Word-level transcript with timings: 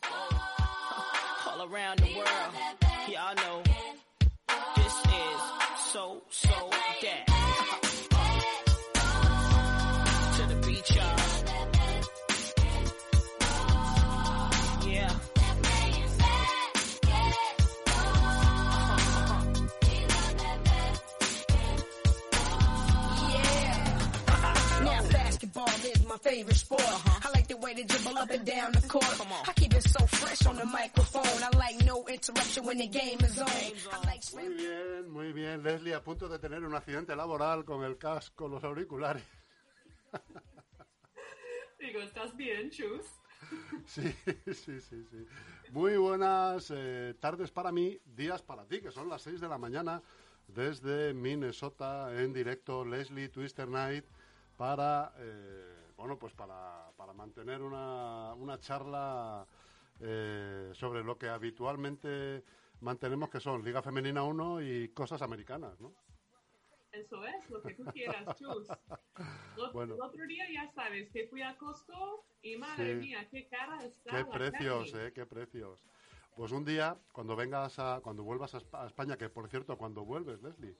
All 1.46 1.68
around 1.70 1.98
the 1.98 2.14
world, 2.16 2.54
y'all 3.08 3.34
know 3.34 3.62
this 4.76 4.86
is 4.86 5.40
so, 5.92 6.22
so 6.30 6.70
that. 7.02 7.26
to 10.36 10.42
the 10.48 10.54
beach, 10.66 10.96
y'all. 10.96 11.18
Yeah. 14.88 15.12
Basketball 25.12 25.68
is 25.84 26.06
my 26.06 26.16
favorite 26.18 26.56
sport. 26.56 27.11
The 27.52 27.58
way 27.58 27.74
they 27.74 27.82
dribble 27.82 28.16
up 28.16 28.30
and 28.30 28.46
down 28.46 28.72
the 28.72 28.80
court. 28.88 29.04
I 29.46 29.52
keep 29.52 29.74
it 29.74 29.82
so 29.82 30.06
fresh 30.06 30.46
on 30.46 30.56
the 30.56 30.64
microphone. 30.64 31.42
I 31.42 31.54
like 31.58 31.84
no 31.84 32.02
interruption 32.08 32.64
when 32.64 32.78
the 32.78 32.86
game 32.86 33.18
is 33.20 33.38
on. 33.38 33.46
Like 34.06 34.22
Muy 34.32 34.54
bien, 34.54 35.10
muy 35.10 35.32
bien. 35.34 35.62
Leslie, 35.62 35.92
a 35.92 36.02
punto 36.02 36.28
de 36.30 36.38
tener 36.38 36.64
un 36.64 36.74
accidente 36.74 37.14
laboral 37.14 37.66
con 37.66 37.84
el 37.84 37.98
casco, 37.98 38.48
los 38.48 38.64
auriculares. 38.64 39.22
Digo, 41.78 42.00
¿estás 42.00 42.34
bien, 42.38 42.70
Chus? 42.70 43.04
Sí, 43.86 44.14
sí, 44.46 44.80
sí, 44.80 45.04
sí. 45.10 45.26
Muy 45.72 45.98
buenas 45.98 46.72
eh, 46.74 47.14
tardes 47.20 47.50
para 47.50 47.70
mí, 47.70 47.98
días 48.06 48.40
para 48.40 48.64
ti, 48.64 48.80
que 48.80 48.90
son 48.90 49.10
las 49.10 49.20
6 49.20 49.42
de 49.42 49.48
la 49.48 49.58
mañana 49.58 50.00
desde 50.48 51.12
Minnesota 51.12 52.18
en 52.18 52.32
directo 52.32 52.82
Leslie 52.82 53.28
Twister 53.28 53.68
Night 53.68 54.06
para, 54.56 55.12
eh, 55.18 55.82
bueno, 56.02 56.18
pues 56.18 56.34
para, 56.34 56.90
para 56.96 57.12
mantener 57.12 57.62
una, 57.62 58.34
una 58.34 58.58
charla 58.58 59.46
eh, 60.00 60.72
sobre 60.74 61.04
lo 61.04 61.16
que 61.16 61.28
habitualmente 61.28 62.42
mantenemos 62.80 63.30
que 63.30 63.38
son 63.38 63.62
Liga 63.64 63.82
Femenina 63.82 64.24
1 64.24 64.62
y 64.62 64.88
cosas 64.88 65.22
americanas, 65.22 65.78
¿no? 65.80 65.92
Eso 66.90 67.24
es, 67.24 67.48
lo 67.50 67.62
que 67.62 67.74
tú 67.74 67.84
quieras, 67.92 68.24
Chus. 68.36 68.66
Lo- 69.56 69.72
Bueno. 69.72 69.94
El 69.94 70.00
otro 70.02 70.26
día 70.26 70.44
ya 70.52 70.72
sabes 70.74 71.08
que 71.12 71.28
fui 71.28 71.40
a 71.40 71.56
Costco 71.56 72.24
y 72.42 72.56
madre 72.56 72.94
Sí. 72.94 72.98
mía, 72.98 73.28
qué 73.30 73.46
cara 73.46 73.84
está 73.84 74.10
Qué 74.10 74.24
la 74.24 74.28
precios, 74.28 74.90
carne. 74.90 75.06
eh, 75.06 75.12
qué 75.12 75.24
precios. 75.24 75.84
Pues 76.36 76.50
un 76.50 76.64
día, 76.64 76.96
cuando 77.12 77.36
vengas 77.36 77.78
a, 77.78 78.00
cuando 78.02 78.24
vuelvas 78.24 78.56
a 78.56 78.86
España, 78.88 79.16
que 79.16 79.28
por 79.28 79.48
cierto, 79.48 79.78
cuando 79.78 80.04
vuelves, 80.04 80.42
Leslie, 80.42 80.76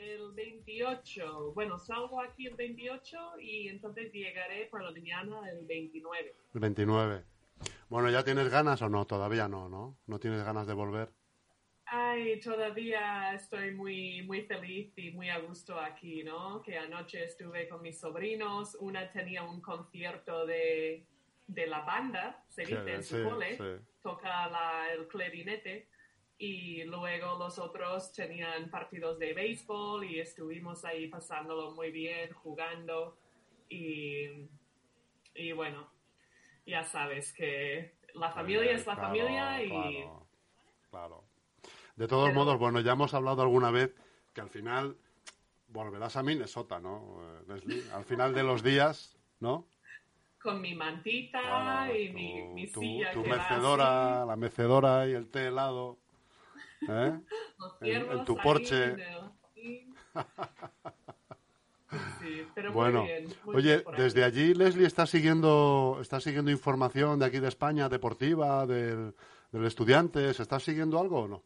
El 0.00 0.32
28, 0.32 1.52
bueno, 1.54 1.78
salgo 1.78 2.20
aquí 2.20 2.46
el 2.46 2.54
28 2.54 3.40
y 3.40 3.68
entonces 3.68 4.12
llegaré 4.12 4.66
por 4.66 4.82
la 4.82 4.92
mañana 4.92 5.40
el 5.50 5.66
29. 5.66 6.34
el 6.54 6.60
29. 6.60 7.24
Bueno, 7.88 8.08
¿ya 8.10 8.22
tienes 8.22 8.48
ganas 8.48 8.80
o 8.82 8.88
no? 8.88 9.06
Todavía 9.06 9.48
no, 9.48 9.68
¿no? 9.68 9.98
¿No 10.06 10.20
tienes 10.20 10.44
ganas 10.44 10.66
de 10.66 10.74
volver? 10.74 11.10
Ay, 11.86 12.38
todavía 12.40 13.34
estoy 13.34 13.72
muy, 13.74 14.22
muy 14.22 14.42
feliz 14.42 14.92
y 14.96 15.10
muy 15.10 15.30
a 15.30 15.38
gusto 15.38 15.80
aquí, 15.80 16.22
¿no? 16.22 16.62
Que 16.62 16.76
anoche 16.78 17.24
estuve 17.24 17.66
con 17.68 17.80
mis 17.82 17.98
sobrinos, 17.98 18.76
una 18.78 19.10
tenía 19.10 19.42
un 19.42 19.60
concierto 19.60 20.46
de, 20.46 21.06
de 21.46 21.66
la 21.66 21.80
banda, 21.80 22.44
se 22.48 22.66
Sí, 22.66 22.74
dice 22.74 22.94
en 22.94 23.02
su 23.02 23.16
sí, 23.16 23.22
cole, 23.24 23.56
sí. 23.56 23.84
toca 24.02 24.48
la- 24.48 24.92
el 24.92 25.08
clarinete, 25.08 25.88
y 26.38 26.84
luego 26.84 27.36
los 27.38 27.58
otros 27.58 28.12
tenían 28.12 28.70
partidos 28.70 29.18
de 29.18 29.34
béisbol 29.34 30.04
y 30.04 30.20
estuvimos 30.20 30.84
ahí 30.84 31.08
pasándolo 31.08 31.72
muy 31.72 31.90
bien, 31.90 32.32
jugando, 32.32 33.16
y, 33.68 34.48
y 35.34 35.52
bueno, 35.52 35.90
ya 36.64 36.84
sabes 36.84 37.32
que 37.32 37.96
la 38.14 38.30
familia 38.30 38.70
es 38.72 38.86
la 38.86 38.94
Claro, 38.94 39.08
familia 39.08 39.62
y... 39.64 39.68
Claro, 39.68 40.26
claro. 40.90 41.24
De 41.96 42.06
todos 42.06 42.28
Pero- 42.28 42.38
modos, 42.38 42.58
bueno, 42.58 42.80
ya 42.80 42.92
hemos 42.92 43.12
hablado 43.14 43.42
alguna 43.42 43.70
vez 43.72 43.92
que 44.32 44.40
al 44.40 44.48
final 44.50 44.96
volverás 45.66 46.16
a 46.16 46.22
Minnesota, 46.22 46.78
¿no, 46.78 47.18
eh, 47.20 47.42
Leslie? 47.48 47.82
Al 47.92 48.04
final 48.04 48.32
de 48.32 48.42
los 48.44 48.62
días, 48.62 49.18
¿no? 49.40 49.66
con 50.40 50.60
mi 50.60 50.72
mantita 50.76 51.42
Claro, 51.42 51.96
y 51.96 52.10
mi, 52.10 52.40
tu- 52.40 52.54
mi 52.54 52.66
tu, 52.70 52.80
silla 52.80 53.12
tu 53.12 53.22
va 53.28 53.36
mecedora, 53.36 54.24
la 54.24 54.36
mecedora 54.36 55.06
y 55.08 55.12
el 55.12 55.28
té 55.28 55.48
helado. 55.48 55.98
¿Eh? 56.86 57.18
los 57.58 57.82
en- 57.82 58.24
tu 58.24 58.34
el- 58.34 58.40
sí. 59.54 59.94
Pero 62.54 62.72
Bueno, 62.72 63.00
muy 63.00 63.08
bien. 63.08 63.28
muy 63.44 63.56
oye, 63.56 63.76
bien 63.78 63.96
desde 63.96 64.24
allí, 64.24 64.54
Leslie, 64.54 64.86
¿está 64.86 65.06
siguiendo, 65.06 65.98
está 66.00 66.20
siguiendo 66.20 66.50
información 66.50 67.18
de 67.18 67.26
aquí 67.26 67.38
de 67.38 67.48
España, 67.48 67.88
deportiva, 67.88 68.66
del, 68.66 69.14
del 69.52 69.64
estudiante? 69.64 70.32
¿Se 70.34 70.42
está 70.42 70.60
siguiendo 70.60 70.98
algo 71.00 71.20
o 71.22 71.28
no? 71.28 71.42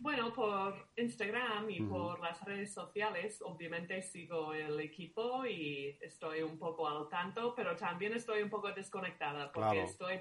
Bueno, 0.00 0.32
por 0.32 0.74
Instagram 0.96 1.68
y 1.70 1.80
por 1.80 2.20
las 2.20 2.40
redes 2.44 2.72
sociales, 2.72 3.42
obviamente 3.42 4.00
sigo 4.00 4.54
el 4.54 4.78
equipo 4.78 5.44
y 5.44 5.98
estoy 6.00 6.42
un 6.42 6.56
poco 6.56 6.86
al 6.86 7.08
tanto, 7.08 7.52
pero 7.56 7.74
también 7.74 8.12
estoy 8.12 8.42
un 8.42 8.50
poco 8.50 8.70
desconectada 8.70 9.50
porque 9.50 9.70
Claro. 9.70 9.88
estoy 9.88 10.20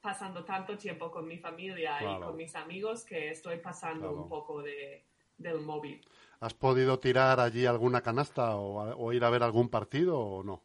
pasando 0.00 0.44
tanto 0.44 0.76
tiempo 0.76 1.10
con 1.10 1.26
mi 1.26 1.38
familia 1.38 1.98
y 2.00 2.20
con 2.20 2.36
mis 2.36 2.54
amigos 2.54 3.04
que 3.04 3.30
estoy 3.30 3.58
pasando 3.58 4.08
Claro. 4.08 4.22
un 4.22 4.28
poco 4.28 4.62
de, 4.62 5.04
del 5.38 5.60
móvil. 5.60 6.06
¿Has 6.40 6.54
podido 6.54 6.98
tirar 6.98 7.40
allí 7.40 7.66
alguna 7.66 8.00
canasta 8.00 8.56
o, 8.56 9.12
ir 9.12 9.24
a 9.24 9.30
ver 9.30 9.42
algún 9.42 9.68
partido 9.68 10.18
o 10.18 10.42
no? 10.44 10.62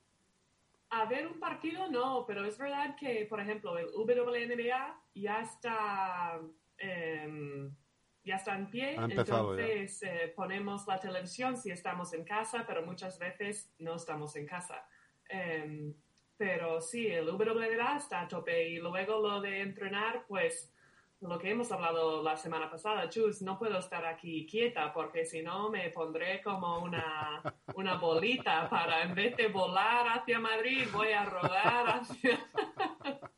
A 0.89 1.05
ver 1.05 1.25
un 1.25 1.39
partido 1.39 1.89
no, 1.89 2.25
pero 2.27 2.45
es 2.45 2.57
verdad 2.57 2.95
que, 2.95 3.25
por 3.27 3.39
ejemplo, 3.39 3.77
el 3.77 3.87
WNBA 3.87 5.01
ya 5.15 5.41
está, 5.41 6.39
em, 6.77 7.75
ya 8.23 8.35
está 8.35 8.55
en 8.55 8.69
pie. 8.69 8.97
Ha 8.99 9.05
entonces 9.05 10.03
eh, 10.03 10.31
ponemos 10.35 10.85
la 10.85 10.99
televisión 10.99 11.57
si 11.57 11.71
estamos 11.71 12.13
en 12.13 12.23
casa, 12.23 12.63
pero 12.67 12.85
muchas 12.85 13.17
veces 13.17 13.73
no 13.79 13.95
estamos 13.95 14.35
en 14.35 14.45
casa. 14.45 14.87
Em, 15.27 15.95
pero 16.37 16.81
sí, 16.81 17.07
el 17.07 17.29
WNBA 17.29 17.97
está 17.97 18.21
a 18.21 18.27
tope 18.27 18.69
y 18.69 18.77
luego 18.77 19.19
lo 19.19 19.41
de 19.41 19.61
entrenar, 19.61 20.25
pues 20.27 20.73
lo 21.21 21.39
que 21.39 21.51
hemos 21.51 21.71
hablado 21.71 22.21
la 22.21 22.35
semana 22.35 22.69
pasada, 22.69 23.09
Chus, 23.09 23.41
no 23.41 23.57
puedo 23.57 23.77
estar 23.79 24.05
aquí 24.05 24.45
quieta 24.45 24.91
porque 24.91 25.25
si 25.25 25.41
no 25.41 25.69
me 25.69 25.89
pondré 25.89 26.41
como 26.41 26.79
una, 26.79 27.41
una 27.75 27.95
bolita 27.95 28.69
para 28.69 29.03
en 29.03 29.15
vez 29.15 29.37
de 29.37 29.47
volar 29.47 30.05
hacia 30.19 30.39
Madrid 30.39 30.85
voy 30.91 31.11
a 31.11 31.23
rodar 31.25 31.87
hacia... 32.01 32.39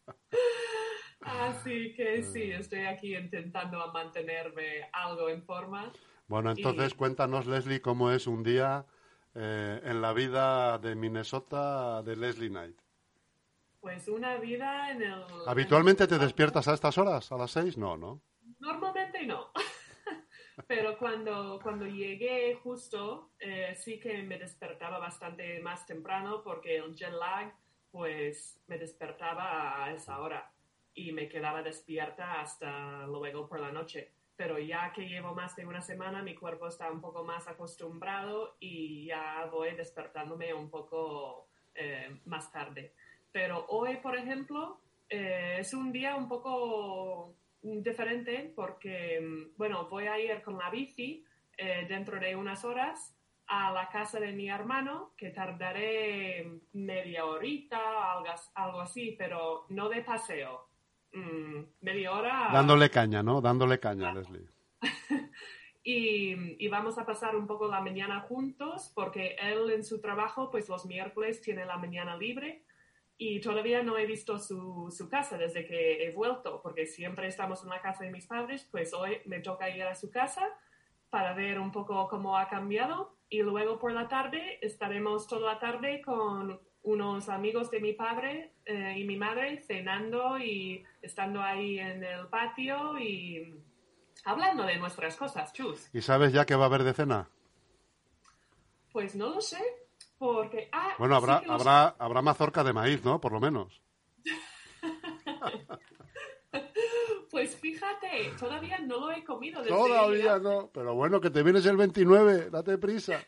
Así 1.22 1.94
que 1.96 2.22
sí, 2.24 2.52
estoy 2.52 2.86
aquí 2.86 3.16
intentando 3.16 3.92
mantenerme 3.92 4.90
algo 4.94 5.30
en 5.30 5.44
forma. 5.44 5.92
Bueno, 6.28 6.52
entonces 6.52 6.94
Y- 6.94 6.96
cuéntanos, 6.96 7.46
Leslie, 7.48 7.82
cómo 7.82 8.12
es 8.12 8.28
un 8.28 8.44
día 8.44 8.86
eh, 9.34 9.82
en 9.84 10.02
la 10.02 10.14
vida 10.14 10.78
de 10.78 10.96
Minnesota 10.96 12.02
de 12.04 12.16
Leslie 12.16 12.50
Knight. 12.50 12.80
Pues 13.86 14.08
una 14.08 14.38
vida 14.38 14.90
en 14.90 15.04
el... 15.04 15.24
¿Habitualmente 15.46 16.08
te 16.08 16.18
despiertas 16.18 16.68
a 16.68 16.74
estas 16.74 16.98
horas? 16.98 17.32
¿A 17.32 17.38
las 17.38 17.52
seis? 17.52 17.78
No, 17.78 17.96
¿no? 17.96 18.20
Normalmente 18.58 19.24
no. 19.28 19.52
Pero 20.68 20.98
cuando, 20.98 21.60
cuando 21.62 21.86
llegué 21.86 22.56
justo, 22.56 23.30
eh, 23.38 23.76
sí 23.78 24.00
que 24.00 24.24
me 24.24 24.40
despertaba 24.40 24.98
bastante 24.98 25.60
más 25.60 25.86
temprano 25.86 26.42
porque 26.44 26.78
el 26.78 26.96
jet 26.96 27.12
lag, 27.12 27.54
pues 27.92 28.60
me 28.66 28.80
despertaba 28.80 29.86
a 29.86 29.94
esa 29.94 30.20
hora 30.20 30.52
y 30.96 31.12
me 31.12 31.30
quedaba 31.30 31.62
despierta 31.62 32.42
hasta 32.42 33.06
luego 33.06 33.48
por 33.48 33.60
la 33.60 33.72
noche. 33.72 34.14
Pero 34.36 34.58
ya 34.58 34.92
que 34.94 35.08
llevo 35.08 35.36
más 35.36 35.56
de 35.56 35.68
una 35.68 35.84
semana, 35.84 36.24
mi 36.24 36.34
cuerpo 36.34 36.70
está 36.70 36.90
un 36.92 37.02
poco 37.02 37.24
más 37.24 37.48
acostumbrado 37.48 38.58
y 38.60 39.06
ya 39.06 39.48
voy 39.52 39.76
despertándome 39.76 40.56
un 40.56 40.72
poco 40.72 41.50
eh, 41.76 42.20
más 42.26 42.52
tarde. 42.52 42.96
Pero 43.36 43.66
hoy, 43.68 43.98
por 43.98 44.16
ejemplo, 44.16 44.80
eh, 45.10 45.58
es 45.60 45.74
un 45.74 45.92
día 45.92 46.16
un 46.16 46.30
poco 46.30 47.36
diferente 47.62 48.54
porque, 48.56 49.20
mm, 49.20 49.58
bueno, 49.58 49.90
voy 49.90 50.08
a 50.08 50.18
ir 50.18 50.42
con 50.42 50.58
la 50.58 50.70
bici 50.70 51.26
eh, 51.58 51.86
dentro 51.90 52.18
de 52.18 52.34
unas 52.34 52.64
horas 52.64 53.14
a 53.48 53.74
la 53.74 53.90
casa 53.90 54.22
de 54.22 54.32
mi 54.32 54.48
hermano, 54.48 55.12
que 55.18 55.32
tardaré 55.32 56.50
media 56.72 57.26
horita, 57.26 58.14
algo, 58.14 58.30
algo 58.54 58.80
así, 58.80 59.18
pero 59.20 59.66
no 59.68 59.90
de 59.90 60.02
paseo. 60.02 60.70
Mm, 61.12 61.60
media 61.82 62.14
hora. 62.14 62.50
Dándole 62.54 62.90
caña, 62.90 63.22
¿no? 63.22 63.42
Dándole 63.42 63.82
caña, 63.82 64.14
Leslie. 64.14 64.48
y, 65.84 66.66
y 66.66 66.68
vamos 66.70 66.98
a 66.98 67.06
pasar 67.06 67.36
un 67.36 67.48
poco 67.48 67.68
la 67.68 67.82
mañana 67.82 68.22
juntos 68.22 68.94
porque 68.96 69.36
él 69.42 69.72
en 69.72 69.84
su 69.84 70.00
trabajo 70.00 70.50
pues 70.50 70.70
los 70.70 70.86
miércoles 70.86 71.42
tiene 71.42 71.66
la 71.66 71.76
mañana 71.76 72.16
libre 72.16 72.65
y 73.18 73.40
todavía 73.40 73.82
no 73.82 73.98
he 73.98 74.06
visto 74.06 74.40
su, 74.40 74.94
su 74.96 75.10
casa 75.10 75.38
desde 75.38 75.66
que 75.66 76.06
he 76.06 76.12
vuelto 76.12 76.62
porque 76.62 76.86
siempre 76.86 77.28
estamos 77.28 77.64
en 77.64 77.70
la 77.70 77.82
casa 77.82 78.04
de 78.04 78.12
mis 78.12 78.28
padres 78.28 78.68
pues 78.70 78.94
hoy 78.94 79.22
me 79.26 79.40
toca 79.40 79.70
ir 79.70 79.84
a 79.84 79.96
su 79.96 80.12
casa 80.12 80.44
para 81.10 81.34
ver 81.34 81.60
un 81.60 81.72
poco 81.72 82.08
cómo 82.10 82.38
ha 82.38 82.50
cambiado 82.50 83.16
y 83.30 83.42
luego 83.42 83.80
por 83.80 83.94
la 83.94 84.08
tarde 84.08 84.60
estaremos 84.62 85.28
toda 85.28 85.54
la 85.54 85.60
tarde 85.60 86.02
con 86.02 86.60
unos 86.86 87.30
amigos 87.30 87.72
de 87.72 87.80
mi 87.80 87.94
padre 87.94 88.54
eh, 88.66 88.96
y 88.98 89.04
mi 89.06 89.18
madre 89.18 89.60
cenando 89.62 90.38
y 90.38 90.84
estando 91.02 91.42
ahí 91.42 91.80
en 91.80 92.04
el 92.04 92.28
patio 92.28 93.00
y 93.00 93.56
hablando 94.24 94.64
de 94.64 94.78
nuestras 94.78 95.16
cosas, 95.16 95.52
chus. 95.54 95.90
¿Y 95.94 96.02
sabes 96.02 96.32
ya 96.32 96.46
qué 96.46 96.56
va 96.56 96.64
a 96.64 96.68
haber 96.68 96.84
de 96.84 96.94
cena? 96.94 97.28
Pues 98.92 99.16
no 99.16 99.30
lo 99.30 99.42
sé, 99.42 99.62
porque... 100.18 100.70
Ah, 100.72 100.94
Bueno, 100.98 101.16
habrá, 101.16 101.40
sí 101.40 101.46
habrá, 101.50 101.88
habrá 102.00 102.22
mazorca 102.22 102.64
de 102.64 102.74
maíz, 102.74 103.04
¿no? 103.04 103.20
Por 103.20 103.32
lo 103.32 103.40
menos. 103.40 103.82
Pues 107.36 107.54
fíjate, 107.58 108.32
todavía 108.40 108.80
no 108.80 108.98
lo 108.98 109.12
he 109.12 109.22
comido. 109.26 109.62
desde 109.62 109.76
Todavía 109.76 110.40
no. 110.40 110.70
Pero 110.74 110.96
bueno, 110.96 111.20
que 111.20 111.30
te 111.30 111.44
vienes 111.44 111.66
el 111.66 111.76
29, 111.76 112.50
date 112.50 112.78
prisa. 112.78 113.20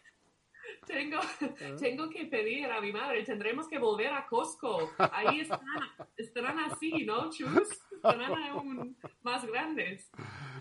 Tengo, 0.87 1.19
¿Eh? 1.41 1.75
tengo 1.77 2.09
que 2.09 2.27
pedir 2.27 2.71
a 2.71 2.79
mi 2.79 2.93
madre, 2.93 3.21
tendremos 3.25 3.67
que 3.67 3.77
volver 3.77 4.13
a 4.13 4.25
Costco. 4.25 4.91
Ahí 4.97 5.41
están, 5.41 5.59
estarán 6.15 6.57
así, 6.59 7.05
¿no, 7.05 7.29
chus? 7.29 7.67
Estarán 7.91 8.33
aún 8.43 8.95
más 9.21 9.45
grandes. 9.45 10.09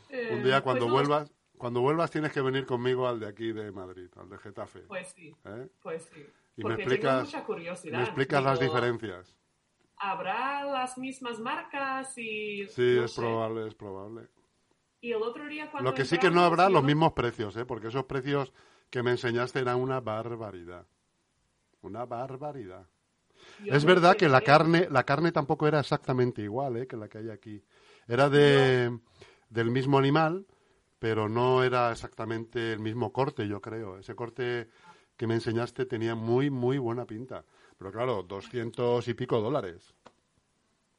Eh, 0.08 0.30
Un 0.32 0.42
día 0.42 0.62
cuando 0.62 0.86
pues 0.86 0.94
vuelvas, 0.94 1.32
cuando 1.58 1.80
vuelvas 1.80 2.10
tienes 2.10 2.32
que 2.32 2.40
venir 2.40 2.66
conmigo 2.66 3.06
al 3.08 3.20
de 3.20 3.26
aquí 3.26 3.52
de 3.52 3.70
Madrid, 3.72 4.08
al 4.16 4.28
de 4.28 4.38
Getafe. 4.38 4.80
Pues 4.80 5.08
sí, 5.08 5.34
¿eh? 5.44 5.68
pues 5.82 6.08
sí. 6.12 6.26
Y 6.56 6.62
me 6.64 6.70
Porque 6.70 6.82
explicas, 6.82 7.12
tengo 7.12 7.24
mucha 7.24 7.44
curiosidad. 7.44 7.98
me 7.98 8.04
explicas 8.04 8.42
las 8.42 8.60
diferencias. 8.60 9.34
¿Habrá 9.98 10.64
las 10.64 10.98
mismas 10.98 11.38
marcas? 11.40 12.16
Y, 12.18 12.66
Sí, 12.68 12.96
no 12.96 13.04
es 13.04 13.12
sé. 13.12 13.20
probable, 13.20 13.66
es 13.68 13.74
probable. 13.74 14.28
Y 15.00 15.12
el 15.12 15.22
otro 15.22 15.46
día 15.46 15.70
cuando 15.70 15.90
Lo 15.90 15.94
que 15.94 16.04
sí 16.04 16.18
que 16.18 16.30
no 16.30 16.42
habrá 16.42 16.68
los 16.68 16.82
mismos 16.82 17.12
precios, 17.12 17.56
¿eh? 17.56 17.64
Porque 17.64 17.88
esos 17.88 18.04
precios 18.04 18.52
que 18.90 19.02
me 19.02 19.12
enseñaste 19.12 19.60
eran 19.60 19.76
una 19.80 20.00
barbaridad. 20.00 20.86
Una 21.82 22.04
barbaridad. 22.04 22.86
yo 23.64 23.72
Es 23.72 23.84
verdad 23.84 24.16
que 24.16 24.28
la 24.28 24.40
carne, 24.40 24.88
la 24.90 25.04
carne 25.04 25.32
tampoco 25.32 25.66
era 25.66 25.80
exactamente 25.80 26.42
igual, 26.42 26.76
¿eh? 26.78 26.86
Que 26.86 26.96
la 26.96 27.08
que 27.08 27.18
hay 27.18 27.30
aquí. 27.30 27.62
Era 28.08 28.28
de, 28.28 28.98
del 29.50 29.70
mismo 29.70 29.98
animal, 29.98 30.46
pero 31.06 31.28
no 31.28 31.62
era 31.62 31.92
exactamente 31.92 32.72
el 32.72 32.80
mismo 32.80 33.12
corte, 33.12 33.46
yo 33.46 33.60
creo. 33.60 33.96
Ese 33.96 34.16
corte 34.16 34.66
que 35.16 35.28
me 35.28 35.34
enseñaste 35.34 35.86
tenía 35.86 36.16
muy, 36.16 36.50
muy 36.50 36.78
buena 36.78 37.04
pinta. 37.04 37.44
Pero 37.78 37.92
claro, 37.92 38.24
doscientos 38.24 39.06
y 39.06 39.14
pico 39.14 39.40
dólares. 39.40 39.94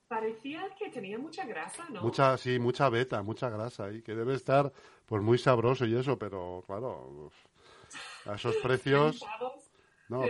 Parecía 0.08 0.74
que 0.80 0.90
tenía 0.92 1.20
mucha 1.20 1.46
grasa, 1.46 1.84
¿no? 1.90 2.02
Mucha, 2.02 2.38
sí, 2.38 2.58
mucha 2.58 2.88
beta, 2.88 3.22
mucha 3.22 3.50
grasa 3.50 3.92
y 3.92 4.02
que 4.02 4.16
debe 4.16 4.34
estar 4.36 4.72
pues 5.06 5.22
muy 5.22 5.38
sabroso 5.38 5.86
y 5.86 5.94
eso, 5.94 6.18
pero 6.18 6.64
claro, 6.66 7.30
a 8.28 8.36
esos 8.36 8.56
precios, 8.64 9.26
no, 10.08 10.22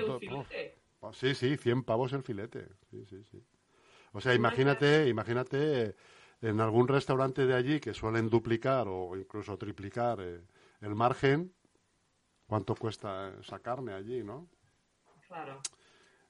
oh, 1.01 1.13
sí, 1.13 1.35
sí, 1.35 1.55
100 1.55 1.83
pavos 1.83 2.13
el 2.13 2.23
filete, 2.23 2.67
sí, 2.89 3.05
sí, 3.05 3.23
sí. 3.25 3.43
O 4.13 4.21
sea, 4.21 4.33
imagínate, 4.33 5.07
imagínate 5.07 5.95
en 6.41 6.61
algún 6.61 6.87
restaurante 6.87 7.45
de 7.45 7.55
allí 7.55 7.79
que 7.79 7.93
suelen 7.93 8.29
duplicar 8.29 8.87
o 8.87 9.15
incluso 9.15 9.57
triplicar 9.57 10.19
eh, 10.21 10.41
el 10.81 10.95
margen, 10.95 11.53
¿cuánto 12.45 12.75
cuesta 12.75 13.33
esa 13.39 13.59
carne 13.59 13.93
allí, 13.93 14.23
no? 14.23 14.47
Claro. 15.27 15.61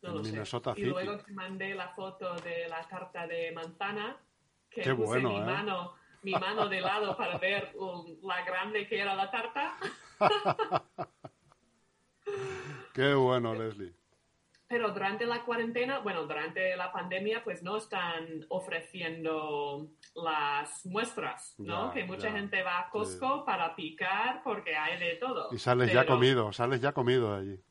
No 0.02 0.10
En 0.10 0.16
lo 0.16 0.46
sé. 0.46 0.60
Y 0.78 0.86
luego 0.86 1.18
te 1.18 1.34
mandé 1.34 1.76
la 1.76 1.90
foto 1.90 2.36
de 2.36 2.68
la 2.70 2.88
tarta 2.88 3.28
de 3.28 3.52
manzana, 3.52 4.18
que 4.70 4.82
Qué 4.82 4.94
puse 4.94 5.06
bueno, 5.06 5.30
mi 5.30 5.38
¿eh? 5.38 5.42
mano, 5.42 5.94
mi 6.22 6.32
mano 6.34 6.70
de 6.70 6.82
lado 6.82 7.18
para 7.18 7.38
ver 7.40 7.74
um, 7.76 8.18
la 8.24 8.44
grande 8.46 8.88
que 8.88 9.00
era 9.00 9.16
la 9.16 9.30
tarta. 9.32 9.78
Qué 12.94 13.14
bueno, 13.14 13.54
Leslie. 13.60 13.97
Pero 14.70 14.92
durante 14.92 15.26
la 15.26 15.46
cuarentena, 15.46 16.00
bueno, 16.00 16.24
durante 16.24 16.76
la 16.76 16.92
pandemia, 16.92 17.42
pues 17.44 17.64
no 17.64 17.78
están 17.78 18.46
ofreciendo 18.50 19.88
las 20.14 20.86
muestras, 20.86 21.56
¿no? 21.58 21.88
Ya, 21.88 21.94
que 21.94 22.04
mucha 22.04 22.28
ya, 22.28 22.34
gente 22.34 22.64
va 22.64 22.80
a 22.80 22.90
Costco 22.90 23.46
para 23.46 23.76
picar 23.76 24.42
porque 24.44 24.76
hay 24.76 25.00
de 25.00 25.16
todo. 25.16 25.48
Y 25.54 25.58
sales 25.58 25.94
ya 25.94 26.06
comido, 26.06 26.52
sales 26.52 26.82
ya 26.82 26.92
comido 26.92 27.34
de 27.34 27.40
allí. 27.40 27.64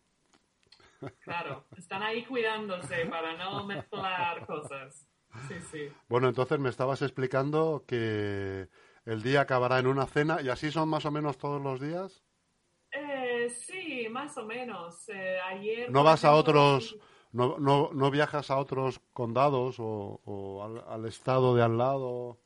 Claro, 1.21 1.67
están 1.77 2.03
ahí 2.03 2.25
cuidándose 2.25 3.05
para 3.07 3.37
no 3.37 3.65
mezclar 3.65 4.47
cosas. 4.47 5.07
Sí, 5.49 5.55
sí. 5.71 5.93
Bueno, 6.09 6.29
entonces 6.29 6.59
me 6.59 6.71
estabas 6.71 7.03
explicando 7.03 7.85
que 7.87 8.69
el 9.05 9.23
día 9.23 9.43
acabará 9.43 9.79
en 9.79 9.87
una 9.87 10.07
cena 10.07 10.41
y 10.43 10.49
así 10.49 10.71
son 10.71 10.89
más 10.89 11.05
o 11.05 11.11
menos 11.11 11.37
todos 11.39 11.61
los 11.63 11.81
días. 11.81 12.26
Eh, 13.47 13.51
sí, 13.51 14.09
más 14.11 14.37
o 14.37 14.45
menos. 14.45 15.09
Eh, 15.09 15.39
ayer. 15.41 15.91
¿No 15.91 16.03
vas 16.03 16.25
a 16.25 16.35
otros, 16.35 16.97
no, 17.33 17.59
no, 17.59 17.91
no 17.93 18.11
viajas 18.11 18.51
a 18.51 18.59
otros 18.59 19.01
condados 19.13 19.79
o, 19.79 20.21
o 20.25 20.65
al, 20.65 20.85
al 20.89 21.07
estado 21.07 21.55
de 21.55 21.63
al 21.63 21.79
lado? 21.79 22.39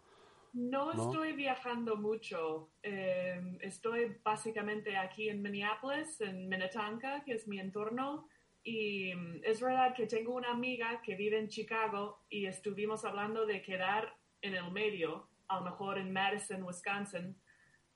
No 0.52 0.92
¿no? 0.92 1.04
estoy 1.04 1.32
viajando 1.32 1.96
mucho. 1.96 2.70
Eh, 2.82 3.40
estoy 3.60 4.16
básicamente 4.22 4.96
aquí 4.96 5.28
en 5.28 5.42
Minneapolis, 5.42 6.20
en 6.20 6.48
Minnetonka, 6.48 7.22
que 7.24 7.34
es 7.34 7.46
mi 7.46 7.58
entorno. 7.58 8.26
Y 8.62 9.14
mm, 9.14 9.40
es 9.44 9.60
verdad 9.60 9.94
que 9.94 10.06
tengo 10.06 10.34
una 10.34 10.50
amiga 10.50 11.00
que 11.02 11.14
vive 11.14 11.38
en 11.38 11.48
Chicago 11.48 12.24
y 12.28 12.46
estuvimos 12.46 13.04
hablando 13.04 13.46
de 13.46 13.62
quedar 13.62 14.14
en 14.42 14.54
el 14.54 14.70
medio, 14.70 15.28
a 15.48 15.56
lo 15.56 15.62
mejor 15.62 15.98
en 15.98 16.12
Madison, 16.12 16.62
Wisconsin. 16.62 17.36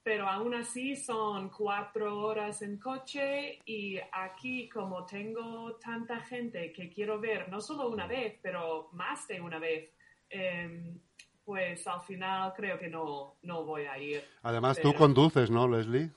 Pero 0.04 0.28
aún 0.28 0.54
así 0.54 0.94
son 0.96 1.48
cuatro 1.48 2.18
horas 2.20 2.60
en 2.60 2.78
coche 2.78 3.58
y 3.64 3.98
aquí 4.12 4.68
como 4.68 5.06
tengo 5.06 5.76
tanta 5.76 6.20
gente 6.20 6.72
que 6.72 6.90
quiero 6.90 7.18
ver, 7.18 7.48
no 7.48 7.58
solo 7.60 7.88
una 7.88 8.06
vez, 8.06 8.38
pero 8.42 8.90
más 8.92 9.26
de 9.26 9.40
una 9.40 9.58
vez, 9.58 9.90
em, 10.28 11.00
pues 11.42 11.86
al 11.86 12.02
final 12.02 12.52
creo 12.54 12.78
que 12.78 12.88
no, 12.88 13.36
no 13.42 13.64
voy 13.64 13.86
a 13.86 13.98
ir. 13.98 14.22
Además, 14.42 14.78
tú 14.78 14.92
conduces, 14.92 15.50
¿no, 15.50 15.66
Leslie? 15.66 16.10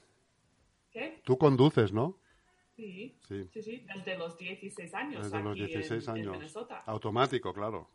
¿Qué? 0.92 1.22
Tú 1.24 1.38
conduces, 1.38 1.94
¿no? 1.94 2.18
Sí, 2.76 3.18
Sí, 3.28 3.50
sí, 3.54 3.64
sí, 3.64 3.86
desde 3.96 4.18
los 4.18 4.38
16 4.38 4.94
años. 4.94 5.24
desde 5.24 5.42
los 5.42 5.54
aquí 5.54 5.62
en- 5.62 5.68
16 5.68 6.08
en 6.10 6.14
años. 6.14 6.32
Minnesota. 6.34 6.84
Automático, 6.86 7.54
claro. 7.54 7.90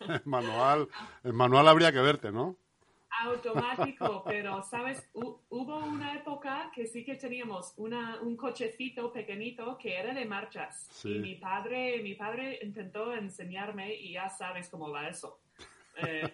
El 0.00 0.20
manual, 0.24 0.88
el 1.24 1.32
manual 1.32 1.66
habría 1.68 1.90
que 1.90 2.00
verte, 2.00 2.30
¿no? 2.30 2.56
Automático, 3.20 4.22
pero 4.24 4.62
sabes, 4.62 5.08
Hu- 5.14 5.40
hubo 5.48 5.78
una 5.78 6.14
época 6.14 6.70
que 6.74 6.86
sí 6.86 7.04
que 7.04 7.16
teníamos 7.16 7.74
una, 7.76 8.20
un 8.22 8.36
cochecito 8.36 9.12
pequeñito 9.12 9.76
que 9.78 9.96
era 9.98 10.12
de 10.14 10.24
marchas 10.24 10.88
Sí. 10.92 11.16
y 11.16 11.18
mi 11.18 11.34
padre, 11.36 12.02
mi 12.02 12.14
padre 12.14 12.58
intentó 12.62 13.12
enseñarme 13.14 13.94
y 13.94 14.12
ya 14.12 14.28
sabes 14.28 14.68
cómo 14.68 14.90
va 14.90 15.08
eso. 15.08 15.40
Eh, 15.98 16.30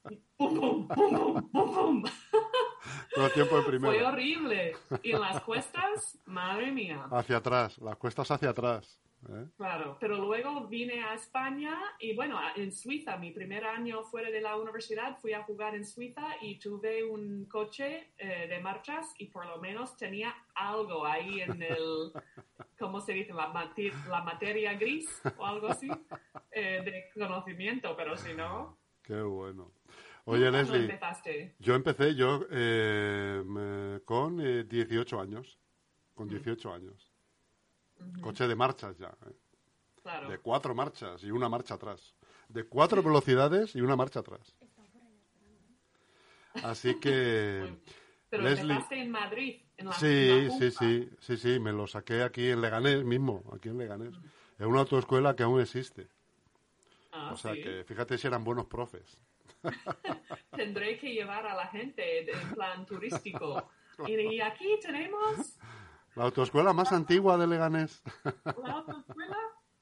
pum, 0.36 0.88
pum, 0.88 0.88
pum, 0.88 1.50
pum. 1.52 2.02
Todo 3.14 3.26
el 3.26 3.32
tiempo 3.32 3.56
en 3.56 3.62
Fue 3.62 3.70
primero. 3.70 4.08
horrible. 4.08 4.76
Y 5.02 5.12
en 5.12 5.20
las 5.20 5.40
cuestas, 5.42 6.18
madre 6.26 6.70
mía. 6.72 7.06
Hacia 7.10 7.36
atrás, 7.38 7.78
las 7.78 7.96
cuestas 7.96 8.30
hacia 8.30 8.50
atrás. 8.50 8.98
¿Eh? 9.30 9.46
Claro, 9.56 9.96
pero 10.00 10.16
luego 10.18 10.66
vine 10.68 11.02
a 11.02 11.14
España 11.14 11.78
y 12.00 12.14
bueno, 12.14 12.38
en 12.56 12.72
Suiza, 12.72 13.16
mi 13.16 13.30
primer 13.30 13.64
año 13.64 14.02
fuera 14.04 14.30
de 14.30 14.40
la 14.40 14.56
universidad, 14.56 15.18
fui 15.20 15.32
a 15.32 15.42
jugar 15.44 15.74
en 15.74 15.84
Suiza 15.86 16.26
y 16.40 16.58
tuve 16.58 17.04
un 17.04 17.46
coche 17.46 18.12
eh, 18.18 18.46
de 18.48 18.58
marchas 18.60 19.14
y 19.18 19.26
por 19.26 19.46
lo 19.46 19.58
menos 19.58 19.96
tenía 19.96 20.34
algo 20.54 21.06
ahí 21.06 21.40
en 21.40 21.62
el, 21.62 22.12
¿cómo 22.78 23.00
se 23.00 23.12
dice? 23.12 23.32
La, 23.32 23.48
mate- 23.48 23.92
la 24.08 24.22
materia 24.22 24.74
gris 24.74 25.08
o 25.36 25.46
algo 25.46 25.68
así 25.68 25.88
eh, 26.50 26.82
de 26.84 27.10
conocimiento, 27.14 27.96
pero 27.96 28.16
si 28.16 28.34
no, 28.34 28.78
Qué 29.02 29.20
bueno. 29.20 29.70
Oye, 30.24 30.50
¿cuándo 30.50 30.58
Leslie, 30.58 30.80
empezaste? 30.80 31.54
yo 31.58 31.74
empecé 31.74 32.14
yo 32.14 32.46
eh, 32.50 34.00
con 34.06 34.40
eh, 34.40 34.64
18 34.64 35.20
años. 35.20 35.58
Con 36.14 36.28
18 36.28 36.72
años. 36.72 37.13
Coche 38.20 38.46
de 38.48 38.54
marchas 38.54 38.96
ya. 38.98 39.08
¿eh? 39.08 39.32
Claro. 40.02 40.28
De 40.28 40.38
cuatro 40.38 40.74
marchas 40.74 41.22
y 41.22 41.30
una 41.30 41.48
marcha 41.48 41.74
atrás. 41.74 42.14
De 42.48 42.64
cuatro 42.64 43.02
velocidades 43.02 43.74
y 43.74 43.80
una 43.80 43.96
marcha 43.96 44.20
atrás. 44.20 44.54
Así 46.62 46.98
que... 47.00 47.74
Pero 48.30 48.42
Leslie- 48.44 48.60
empezaste 48.72 49.00
en 49.00 49.10
Madrid, 49.10 49.60
en 49.76 49.86
la 49.86 49.92
Sí, 49.92 50.06
en 50.06 50.48
la 50.48 50.54
sí, 50.58 50.70
sí, 50.70 51.10
sí, 51.20 51.36
sí, 51.36 51.60
me 51.60 51.72
lo 51.72 51.86
saqué 51.86 52.22
aquí 52.22 52.48
en 52.50 52.60
Leganés 52.60 53.04
mismo, 53.04 53.42
aquí 53.54 53.68
en 53.68 53.78
Leganés. 53.78 54.14
Es 54.58 54.66
una 54.66 54.80
autoescuela 54.80 55.36
que 55.36 55.42
aún 55.44 55.60
existe. 55.60 56.08
Ah, 57.12 57.30
O 57.32 57.36
sea 57.36 57.54
sí. 57.54 57.62
que 57.62 57.84
fíjate 57.84 58.18
si 58.18 58.26
eran 58.26 58.42
buenos 58.44 58.66
profes. 58.66 59.16
tendré 60.56 60.98
que 60.98 61.12
llevar 61.12 61.46
a 61.46 61.54
la 61.54 61.66
gente 61.68 62.30
en 62.30 62.54
plan 62.54 62.84
turístico. 62.86 63.68
Y 64.08 64.40
aquí 64.40 64.76
tenemos 64.82 65.56
La 66.16 66.24
autoescuela 66.24 66.72
más 66.72 66.92
antigua 66.92 67.36
de 67.36 67.46
Leganés. 67.46 68.02
la 68.62 68.72
autoescuela. 68.72 69.36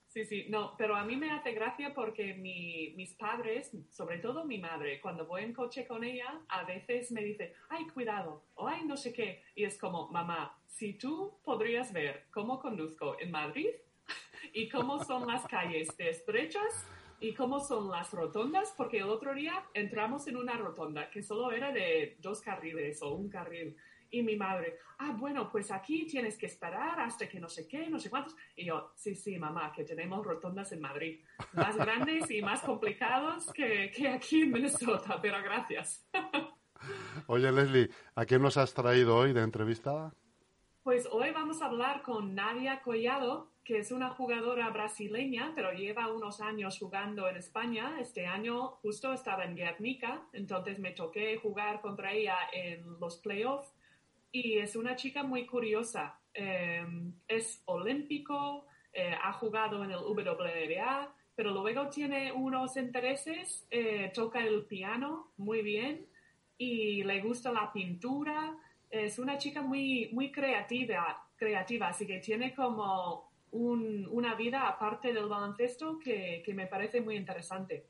Sí, 0.08 0.26
sí, 0.26 0.46
no, 0.50 0.74
pero 0.76 0.94
a 0.94 1.04
mí 1.04 1.16
me 1.16 1.30
hace 1.30 1.52
gracia 1.52 1.94
porque 1.94 2.34
mi- 2.34 2.92
mis 2.96 3.14
padres, 3.14 3.70
sobre 3.90 4.18
todo 4.18 4.44
mi 4.44 4.58
madre, 4.58 5.00
cuando 5.00 5.24
voy 5.26 5.42
en 5.42 5.54
coche 5.54 5.86
con 5.86 6.04
ella, 6.04 6.38
a 6.48 6.64
veces 6.64 7.10
me 7.12 7.22
dice, 7.22 7.54
ay, 7.70 7.86
cuidado, 7.88 8.42
o 8.56 8.68
ay, 8.68 8.84
no 8.84 8.96
sé 8.98 9.12
qué. 9.14 9.42
Y 9.54 9.64
es 9.64 9.78
como, 9.78 10.08
mamá, 10.08 10.58
si 10.66 10.94
tú 10.94 11.38
podrías 11.42 11.94
ver 11.94 12.26
cómo 12.30 12.60
conduzco 12.60 13.16
en 13.20 13.30
Madrid, 13.30 13.68
y 14.52 14.68
cómo 14.68 15.02
son 15.04 15.26
las 15.26 15.46
calles 15.46 15.96
de 15.96 16.10
estrechas 16.10 16.86
y 17.20 17.32
cómo 17.32 17.60
son 17.60 17.88
las 17.90 18.10
rotondas, 18.12 18.74
porque 18.76 18.98
el 18.98 19.08
otro 19.08 19.32
día 19.34 19.64
entramos 19.72 20.26
en 20.26 20.36
una 20.36 20.58
rotonda 20.58 21.08
que 21.10 21.22
solo 21.22 21.52
era 21.52 21.72
de 21.72 22.16
dos 22.20 22.42
carriles 22.42 23.00
o 23.02 23.14
un 23.14 23.30
carril. 23.30 23.76
Y 24.14 24.22
mi 24.22 24.36
madre, 24.36 24.78
ah, 24.98 25.16
bueno, 25.18 25.50
pues 25.50 25.70
aquí 25.70 26.06
tienes 26.06 26.36
que 26.36 26.44
esperar 26.44 27.00
hasta 27.00 27.26
que 27.26 27.40
no 27.40 27.48
sé 27.48 27.66
qué, 27.66 27.88
no 27.88 27.98
sé 27.98 28.10
cuántos. 28.10 28.36
Y 28.54 28.66
yo, 28.66 28.92
sí, 28.94 29.14
sí, 29.14 29.38
mamá, 29.38 29.72
que 29.72 29.84
tenemos 29.84 30.22
rotondas 30.22 30.70
en 30.72 30.82
Madrid, 30.82 31.24
más 31.54 31.74
grandes 31.78 32.30
y 32.30 32.42
más 32.42 32.60
complicados 32.60 33.50
que, 33.54 33.90
que 33.90 34.08
aquí 34.08 34.42
en 34.42 34.52
Minnesota, 34.52 35.18
pero 35.20 35.42
gracias. 35.42 36.06
Oye, 37.26 37.50
Leslie, 37.50 37.88
¿a 38.14 38.26
quién 38.26 38.42
nos 38.42 38.58
has 38.58 38.74
traído 38.74 39.16
hoy 39.16 39.32
de 39.32 39.40
entrevistada? 39.40 40.12
Pues 40.82 41.08
hoy 41.10 41.30
vamos 41.30 41.62
a 41.62 41.66
hablar 41.66 42.02
con 42.02 42.34
Nadia 42.34 42.82
Collado, 42.82 43.50
que 43.64 43.78
es 43.78 43.92
una 43.92 44.10
jugadora 44.10 44.68
brasileña, 44.68 45.52
pero 45.54 45.72
lleva 45.72 46.12
unos 46.12 46.42
años 46.42 46.78
jugando 46.78 47.30
en 47.30 47.36
España. 47.36 47.96
Este 47.98 48.26
año 48.26 48.72
justo 48.82 49.14
estaba 49.14 49.44
en 49.44 49.56
Guernica, 49.56 50.28
entonces 50.34 50.80
me 50.80 50.90
toqué 50.90 51.38
jugar 51.38 51.80
contra 51.80 52.12
ella 52.12 52.36
en 52.52 53.00
los 53.00 53.16
playoffs 53.16 53.72
y 54.32 54.58
es 54.58 54.74
una 54.74 54.96
chica 54.96 55.22
muy 55.22 55.46
curiosa. 55.46 56.18
Eh, 56.32 56.84
es 57.28 57.62
olímpico, 57.66 58.66
eh, 58.92 59.14
ha 59.22 59.32
jugado 59.34 59.84
en 59.84 59.90
el 59.92 59.98
WNBA, 59.98 61.14
pero 61.34 61.50
luego 61.50 61.88
tiene 61.88 62.32
unos 62.32 62.76
intereses, 62.76 63.66
eh, 63.70 64.10
toca 64.14 64.44
el 64.44 64.64
piano 64.64 65.32
muy 65.36 65.62
bien 65.62 66.06
y 66.56 67.04
le 67.04 67.20
gusta 67.20 67.52
la 67.52 67.70
pintura. 67.72 68.56
Es 68.90 69.18
una 69.18 69.36
chica 69.38 69.62
muy, 69.62 70.08
muy 70.12 70.32
creativa, 70.32 71.28
creativa, 71.36 71.88
así 71.88 72.06
que 72.06 72.18
tiene 72.18 72.54
como 72.54 73.30
un, 73.50 74.08
una 74.10 74.34
vida 74.34 74.66
aparte 74.66 75.12
del 75.12 75.28
baloncesto 75.28 75.98
que, 75.98 76.42
que 76.44 76.54
me 76.54 76.66
parece 76.66 77.02
muy 77.02 77.16
interesante. 77.16 77.88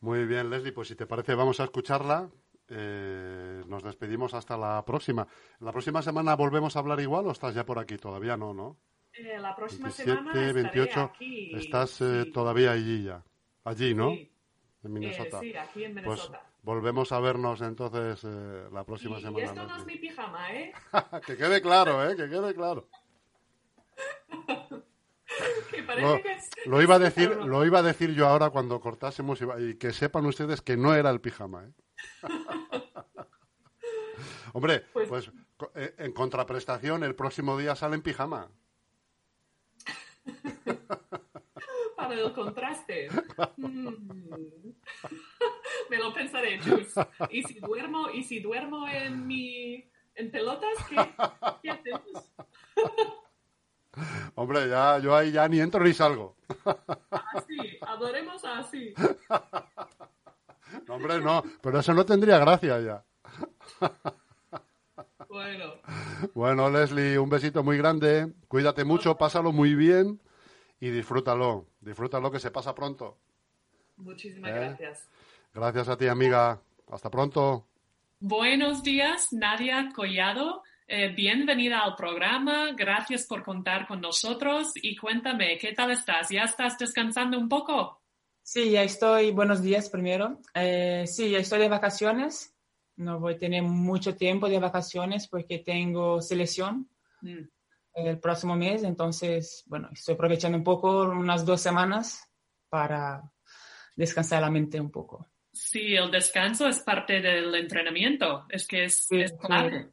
Muy 0.00 0.26
bien, 0.26 0.50
Leslie, 0.50 0.72
pues 0.72 0.88
si 0.88 0.96
te 0.96 1.06
parece 1.06 1.34
vamos 1.34 1.60
a 1.60 1.64
escucharla 1.64 2.28
eh, 2.72 3.62
nos 3.66 3.82
despedimos 3.82 4.34
hasta 4.34 4.56
la 4.56 4.84
próxima. 4.84 5.26
¿La 5.60 5.72
próxima 5.72 6.00
semana 6.02 6.34
volvemos 6.36 6.74
a 6.74 6.78
hablar 6.80 7.00
igual 7.00 7.26
o 7.26 7.30
estás 7.32 7.54
ya 7.54 7.64
por 7.66 7.78
aquí? 7.78 7.96
Todavía 7.98 8.36
no, 8.36 8.54
¿no? 8.54 8.76
Eh, 9.12 9.38
la 9.38 9.54
próxima 9.54 9.88
27, 9.88 10.10
semana 10.18 10.52
28, 10.52 11.00
aquí. 11.02 11.54
estás 11.54 12.00
eh, 12.00 12.22
Sí. 12.24 12.32
todavía 12.32 12.72
allí 12.72 13.04
ya. 13.04 13.22
Allí, 13.64 13.94
¿no? 13.94 14.10
Sí. 14.12 14.32
En 14.84 14.92
Minnesota. 14.92 15.38
Eh, 15.38 15.40
sí, 15.42 15.56
aquí 15.56 15.84
en 15.84 15.94
pues 15.94 16.04
Minnesota. 16.06 16.42
volvemos 16.62 17.12
a 17.12 17.20
vernos 17.20 17.60
entonces 17.60 18.24
eh, 18.24 18.68
la 18.72 18.80
y, 18.80 18.84
próxima 18.84 19.18
y 19.18 19.22
semana. 19.22 19.44
esto 19.44 19.66
no 19.66 19.76
es 19.76 19.86
mi 19.86 19.98
pijama, 19.98 20.52
¿eh? 20.54 20.72
que 21.26 21.36
quede 21.36 21.60
claro, 21.60 22.10
¿eh? 22.10 22.16
Que 22.16 22.28
quede 22.28 22.54
claro. 22.54 22.88
Que 25.70 25.80
Lo, 26.00 26.22
que 26.22 26.32
es... 26.32 26.50
lo 26.66 26.82
iba 26.82 26.96
a 26.96 26.98
decir, 26.98 27.30
lo 27.46 27.64
iba 27.64 27.78
a 27.78 27.82
decir 27.82 28.12
yo 28.14 28.26
ahora 28.28 28.50
cuando 28.50 28.80
cortásemos 28.80 29.40
y 29.40 29.44
y 29.70 29.74
que 29.76 29.92
sepan 29.92 30.26
ustedes 30.26 30.60
que 30.62 30.76
no 30.76 30.94
era 30.94 31.10
el 31.10 31.20
pijama, 31.20 31.64
¿eh? 31.64 31.72
Hombre, 34.52 34.80
pues, 34.92 35.08
Pues- 35.08 35.30
eh, 35.74 35.94
en 35.98 36.12
contraprestación 36.12 37.04
el 37.04 37.14
próximo 37.14 37.56
día 37.56 37.74
sale 37.76 37.94
en 37.96 38.02
pijama. 38.02 38.50
para 41.96 42.14
el 42.14 42.32
contraste. 42.32 43.08
Mm. 43.56 44.72
Me 45.90 45.98
lo 45.98 46.12
pensaré, 46.14 46.58
Chus. 46.60 46.94
Y 47.30 47.42
si 47.42 47.58
duermo, 47.60 48.08
y 48.10 48.22
si 48.24 48.40
duermo 48.40 48.88
en 48.88 49.26
mi 49.26 49.84
en 50.14 50.30
pelotas, 50.30 50.72
¿qué, 50.88 50.96
¿Qué 51.62 51.70
hacemos? 51.70 52.32
Hombre, 54.34 54.68
ya 54.68 54.98
yo 54.98 55.14
ahí 55.14 55.32
ya 55.32 55.46
ni 55.48 55.60
entro 55.60 55.84
ni 55.84 55.92
salgo. 55.92 56.36
Así, 57.10 57.78
hablaremos 57.82 58.42
así. 58.44 58.94
No, 61.20 61.38
hombre, 61.38 61.50
no, 61.52 61.58
pero 61.62 61.78
eso 61.80 61.94
no 61.94 62.04
tendría 62.04 62.38
gracia 62.38 62.80
ya. 62.80 63.04
Bueno, 65.28 65.72
Bueno, 66.34 66.68
Leslie, 66.68 67.18
un 67.18 67.30
besito 67.30 67.62
muy 67.64 67.78
grande. 67.78 68.30
Cuídate 68.48 68.84
mucho, 68.84 69.16
pásalo 69.16 69.50
muy 69.50 69.74
bien 69.74 70.20
y 70.78 70.90
disfrútalo. 70.90 71.68
Disfrútalo 71.80 72.30
que 72.30 72.38
se 72.38 72.50
pasa 72.50 72.74
pronto. 72.74 73.16
muchísimas 73.96 74.50
¿Eh? 74.50 74.54
gracias. 74.54 75.08
Gracias 75.54 75.88
a 75.88 75.96
ti, 75.96 76.06
amiga. 76.06 76.60
Hasta 76.90 77.08
pronto. 77.10 77.66
Buenos 78.20 78.82
días, 78.82 79.28
Nadia 79.32 79.88
Collado. 79.94 80.62
Eh, 80.86 81.08
bienvenida 81.16 81.80
al 81.80 81.96
programa. 81.96 82.72
Gracias 82.76 83.24
por 83.26 83.42
contar 83.42 83.86
con 83.86 84.02
nosotros 84.02 84.72
y 84.74 84.96
cuéntame, 84.96 85.56
¿qué 85.56 85.72
tal 85.72 85.92
estás? 85.92 86.28
¿Ya 86.28 86.42
estás 86.42 86.76
descansando 86.76 87.38
un 87.38 87.48
poco? 87.48 88.01
Sí, 88.42 88.70
ya 88.70 88.82
estoy. 88.82 89.30
Buenos 89.30 89.62
días 89.62 89.88
primero. 89.88 90.40
Eh, 90.54 91.04
sí, 91.06 91.30
ya 91.30 91.38
estoy 91.38 91.60
de 91.60 91.68
vacaciones. 91.68 92.54
No 92.96 93.20
voy 93.20 93.34
a 93.34 93.38
tener 93.38 93.62
mucho 93.62 94.16
tiempo 94.16 94.48
de 94.48 94.58
vacaciones 94.58 95.28
porque 95.28 95.58
tengo 95.60 96.20
selección 96.20 96.88
Mm. 97.22 97.48
el 97.94 98.18
próximo 98.18 98.56
mes. 98.56 98.82
Entonces, 98.82 99.62
bueno, 99.66 99.88
estoy 99.92 100.14
aprovechando 100.14 100.58
un 100.58 100.64
poco, 100.64 101.02
unas 101.02 101.44
dos 101.46 101.60
semanas 101.60 102.28
para 102.68 103.22
descansar 103.96 104.40
la 104.42 104.50
mente 104.50 104.80
un 104.80 104.90
poco. 104.90 105.28
Sí, 105.52 105.94
el 105.94 106.10
descanso 106.10 106.66
es 106.66 106.80
parte 106.80 107.20
del 107.20 107.54
entrenamiento. 107.54 108.46
Es 108.48 108.66
que 108.66 108.84
es, 108.84 109.04
Sí, 109.06 109.20
es 109.20 109.32
clave. 109.34 109.90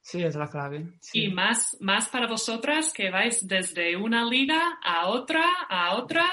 Sí, 0.00 0.22
es 0.22 0.34
la 0.34 0.48
clave. 0.48 0.94
sí. 1.00 1.24
Y 1.24 1.28
más, 1.32 1.76
más 1.80 2.08
para 2.08 2.26
vosotras 2.26 2.92
que 2.92 3.10
vais 3.10 3.46
desde 3.46 3.96
una 3.96 4.24
liga 4.24 4.78
a 4.82 5.08
otra, 5.08 5.44
a 5.68 5.94
otra, 5.96 6.24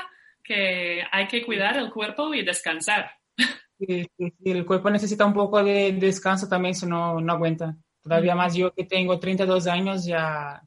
que 0.50 1.03
hay 1.12 1.27
que 1.27 1.46
cuidar 1.46 1.77
el 1.77 1.91
cuerpo 1.91 2.34
y 2.34 2.44
descansar. 2.44 3.12
Sí, 3.38 4.10
sí, 4.18 4.18
sí, 4.18 4.51
el 4.51 4.65
cuerpo 4.65 4.89
necesita 4.89 5.24
un 5.24 5.34
poco 5.34 5.63
de 5.63 5.91
descanso 5.91 6.50
también, 6.50 6.74
si 6.74 6.88
no, 6.88 7.22
no 7.22 7.34
aguanta. 7.34 7.77
Todavía 8.01 8.34
más 8.34 8.56
yo 8.56 8.74
que 8.74 8.86
tengo 8.86 9.20
32 9.20 9.68
años, 9.68 10.06
ya 10.06 10.60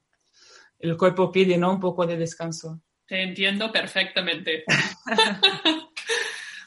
el 0.78 0.96
cuerpo 0.96 1.32
pide, 1.32 1.58
¿no? 1.58 1.72
Un 1.72 1.80
poco 1.80 2.06
de 2.06 2.16
descanso. 2.16 2.80
Te 3.04 3.24
entiendo 3.24 3.72
perfectamente. 3.72 4.62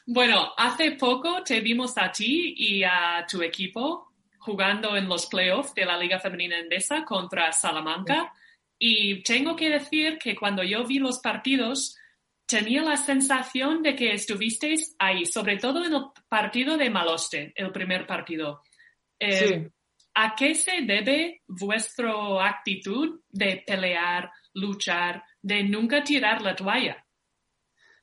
bueno, 0.06 0.52
hace 0.58 0.92
poco 0.92 1.42
te 1.42 1.62
vimos 1.62 1.98
a 1.98 2.12
ti 2.12 2.54
y 2.58 2.84
a 2.84 3.26
tu 3.32 3.42
equipo 3.42 4.12
jugando 4.40 4.98
en 4.98 5.08
los 5.08 5.26
playoffs 5.28 5.74
de 5.74 5.86
la 5.86 5.98
Liga 5.98 6.20
Femenina 6.20 6.60
Endesa 6.60 7.06
contra 7.06 7.54
Salamanca. 7.54 8.34
Y 8.78 9.24
tengo 9.24 9.56
que 9.56 9.70
decir 9.70 10.18
que 10.18 10.36
cuando 10.36 10.64
yo 10.64 10.86
vi 10.86 11.00
los 11.00 11.20
partidos, 11.20 11.98
tenía 12.46 12.84
la 12.84 12.98
sensación 12.98 13.82
de 13.82 13.96
que 13.96 14.14
estuvisteis 14.14 14.96
ahí, 15.00 15.26
sobre 15.26 15.58
todo 15.58 15.84
en 15.84 15.94
el 15.94 16.06
partido 16.28 16.78
de 16.78 16.90
Maloste, 16.90 17.54
el 17.56 17.72
primer 17.72 18.06
partido. 18.06 18.62
Eh, 19.20 19.32
Sí. 19.32 19.72
¿A 20.18 20.34
qué 20.34 20.56
se 20.56 20.82
debe 20.84 21.42
vuestra 21.46 22.14
actitud 22.48 23.20
de 23.30 23.64
pelear, 23.68 24.32
luchar, 24.54 25.22
de 25.42 25.62
nunca 25.64 26.02
tirar 26.06 26.42
la 26.42 26.56
toalla? 26.56 27.06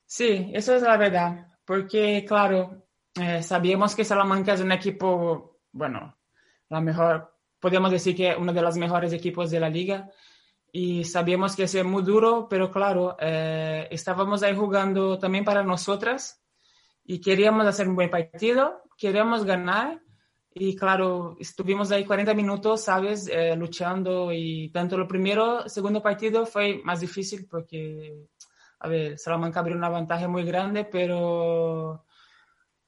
Sí, 0.04 0.50
eso 0.52 0.76
es 0.76 0.82
la 0.82 0.99
verdad, 0.99 1.46
porque 1.64 2.22
claro, 2.28 2.87
eh, 3.18 3.42
sabíamos 3.42 3.96
que 3.96 4.04
Salamanca 4.04 4.52
es 4.52 4.61
un 4.61 4.72
equipo, 4.72 5.61
bueno, 5.72 6.18
la 6.68 6.82
mejor, 6.82 7.34
podemos 7.58 7.90
decir 7.90 8.14
que 8.14 8.37
uno 8.37 8.52
de 8.52 8.61
los 8.61 8.76
mejores 8.76 9.14
equipos 9.14 9.50
de 9.50 9.61
la 9.61 9.70
liga 9.70 10.11
y 10.73 11.05
sabíamos 11.05 11.55
que 11.55 11.64
es 11.64 11.85
muy 11.85 12.02
duro, 12.02 12.49
pero 12.49 12.71
claro, 12.71 13.14
eh, 13.21 13.87
estábamos 13.91 14.43
ahí 14.43 14.57
jugando 14.57 15.19
también 15.19 15.45
para 15.45 15.62
nosotras 15.62 16.43
y 17.05 17.21
queríamos 17.21 17.67
hacer 17.67 17.87
un 17.87 17.95
buen 17.95 18.11
partido, 18.11 18.83
queríamos 18.97 19.45
ganar 19.45 20.02
y 20.55 20.75
claro, 20.75 21.37
estuvimos 21.38 21.93
ahí 21.93 22.07
40 22.07 22.33
minutos, 22.33 22.81
¿sabes? 22.85 23.29
Eh, 23.31 23.55
luchando 23.55 24.33
y 24.33 24.71
tanto 24.71 24.97
lo 24.97 25.07
primero, 25.07 25.69
segundo 25.69 26.02
partido 26.02 26.47
fue 26.47 26.81
más 26.83 27.00
difícil 27.00 27.47
porque 27.47 28.26
a 28.81 28.88
ver, 28.88 29.19
Salamanca 29.19 29.61
abrió 29.61 29.76
una 29.76 29.91
ventaja 29.91 30.26
muy 30.26 30.43
grande, 30.43 30.85
pero 30.85 32.05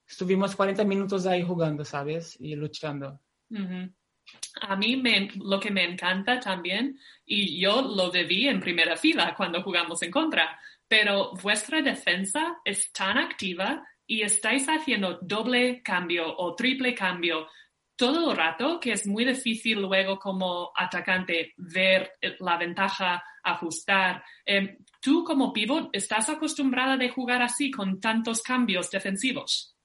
estuvimos 0.06 0.56
40 0.56 0.84
minutos 0.84 1.24
ahí 1.26 1.42
jugando, 1.42 1.84
¿sabes? 1.84 2.36
Y 2.40 2.56
luchando. 2.56 3.20
Ujú. 3.50 3.92
A 4.60 4.76
mí 4.76 4.96
me- 4.96 5.30
lo 5.36 5.58
que 5.60 5.70
me 5.70 5.84
encanta 5.84 6.38
también, 6.40 6.98
y 7.26 7.60
yo 7.60 7.82
lo 7.82 8.10
viví 8.10 8.48
en 8.48 8.60
primera 8.60 8.96
fila 8.96 9.34
cuando 9.36 9.62
jugamos 9.62 10.02
en 10.02 10.10
contra, 10.10 10.58
pero 10.88 11.32
vuestra 11.42 11.82
defensa 11.82 12.58
es 12.64 12.92
tan 12.92 13.18
activa 13.18 13.86
y 14.06 14.22
estáis 14.22 14.66
haciendo 14.68 15.18
doble 15.22 15.82
cambio 15.82 16.36
o 16.36 16.54
triple 16.54 16.94
cambio 16.94 17.48
todo 17.96 18.30
el 18.32 18.36
rato 18.36 18.80
que 18.80 18.92
es 18.92 19.06
muy 19.06 19.24
difícil 19.24 19.80
luego 19.80 20.18
como 20.18 20.72
atacante 20.76 21.54
ver 21.56 22.12
la 22.40 22.56
ventaja, 22.56 23.22
ajustar. 23.42 24.22
Eh, 24.44 24.78
Tú 25.00 25.22
como 25.22 25.52
pivot, 25.52 25.90
¿estás 25.92 26.30
acostumbrada 26.30 26.96
de 26.96 27.10
jugar 27.10 27.42
así 27.42 27.70
con 27.70 28.00
tantos 28.00 28.40
cambios 28.42 28.90
defensivos? 28.90 29.76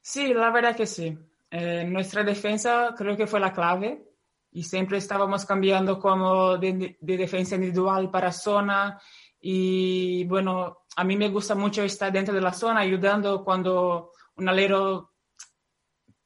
Sí, 0.00 0.32
la 0.32 0.50
verdad 0.50 0.74
que 0.74 0.86
sí. 0.86 1.16
Eh, 1.56 1.84
nuestra 1.84 2.24
defensa 2.24 2.92
creo 2.98 3.16
que 3.16 3.28
fue 3.28 3.38
la 3.38 3.52
clave 3.52 4.02
y 4.50 4.64
siempre 4.64 4.98
estábamos 4.98 5.44
cambiando 5.44 6.00
como 6.00 6.58
de, 6.58 6.96
de 7.00 7.16
defensa 7.16 7.54
individual 7.54 8.10
para 8.10 8.32
zona 8.32 9.00
Y 9.38 10.24
bueno, 10.24 10.78
a 10.96 11.04
mí 11.04 11.14
me 11.14 11.28
gusta 11.28 11.54
mucho 11.54 11.84
estar 11.84 12.10
dentro 12.10 12.34
de 12.34 12.40
la 12.40 12.52
zona 12.52 12.80
ayudando 12.80 13.44
cuando 13.44 14.10
un 14.34 14.48
alero 14.48 15.12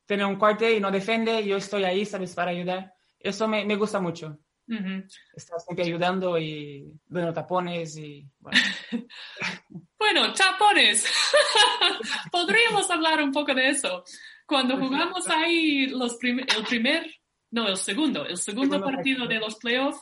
tiene 0.06 0.24
un 0.24 0.36
corte 0.36 0.72
y 0.72 0.80
no 0.80 0.90
defiende, 0.90 1.44
yo 1.44 1.58
estoy 1.58 1.84
ahí, 1.84 2.06
¿sabes? 2.06 2.34
Para 2.34 2.52
ayudar. 2.52 2.94
Eso 3.18 3.46
me, 3.46 3.66
me 3.66 3.76
gusta 3.76 4.00
mucho. 4.00 4.38
Estar 5.34 5.60
siempre 5.60 5.84
ayudando 5.84 6.38
y 6.38 6.90
bueno, 7.06 7.34
tapones 7.34 7.98
y 7.98 8.26
bueno. 8.38 8.58
Bueno, 9.98 10.32
tapones. 10.32 11.04
Podríamos 12.32 12.88
hablar 12.88 13.20
un 13.20 13.32
poco 13.32 13.52
de 13.52 13.70
eso. 13.70 14.04
Cuando 14.48 14.76
jugamos 14.78 15.28
ahí 15.28 15.86
los 15.88 16.16
prim- 16.16 16.40
el 16.56 16.64
primer, 16.64 17.14
no, 17.50 17.68
el 17.68 17.76
segundo, 17.76 18.24
el 18.26 18.38
segundo 18.38 18.78
partido 18.96 19.26
de 19.26 19.38
los 19.38 19.56
playoffs, 19.56 20.00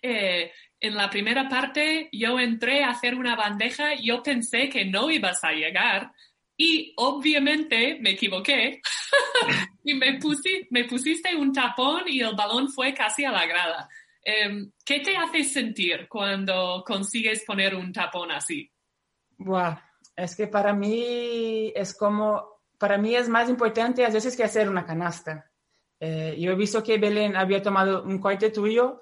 eh, 0.00 0.52
en 0.78 0.94
la 0.94 1.10
primera 1.10 1.48
parte 1.48 2.08
yo 2.12 2.38
entré 2.38 2.84
a 2.84 2.90
hacer 2.90 3.14
una 3.16 3.34
bandeja, 3.34 3.94
yo 4.00 4.22
pensé 4.22 4.68
que 4.68 4.84
no 4.84 5.10
ibas 5.10 5.42
a 5.42 5.50
llegar 5.52 6.12
y 6.56 6.92
obviamente 6.96 7.98
me 8.00 8.10
equivoqué 8.10 8.80
y 9.84 9.94
me, 9.94 10.18
pusi- 10.20 10.66
me 10.70 10.84
pusiste 10.84 11.34
un 11.34 11.52
tapón 11.52 12.04
y 12.06 12.20
el 12.20 12.36
balón 12.36 12.70
fue 12.70 12.94
casi 12.94 13.24
a 13.24 13.32
la 13.32 13.46
grada. 13.46 13.88
Em, 14.22 14.70
¿Qué 14.84 15.00
te 15.00 15.16
hace 15.16 15.42
sentir 15.44 16.06
cuando 16.08 16.84
consigues 16.86 17.44
poner 17.44 17.74
un 17.74 17.92
tapón 17.92 18.30
así? 18.30 18.70
Buah, 19.38 19.76
es 20.16 20.34
que 20.36 20.46
para 20.46 20.72
mí 20.72 21.72
es 21.74 21.96
como, 21.96 22.55
para 22.78 22.98
mí 22.98 23.14
es 23.14 23.28
más 23.28 23.48
importante 23.48 24.04
a 24.04 24.10
veces 24.10 24.36
que 24.36 24.44
hacer 24.44 24.68
una 24.68 24.84
canasta. 24.84 25.50
Eh, 26.00 26.36
yo 26.38 26.52
he 26.52 26.54
visto 26.56 26.82
que 26.82 26.98
Belén 26.98 27.36
había 27.36 27.62
tomado 27.62 28.02
un 28.02 28.18
corte 28.18 28.50
tuyo 28.50 29.00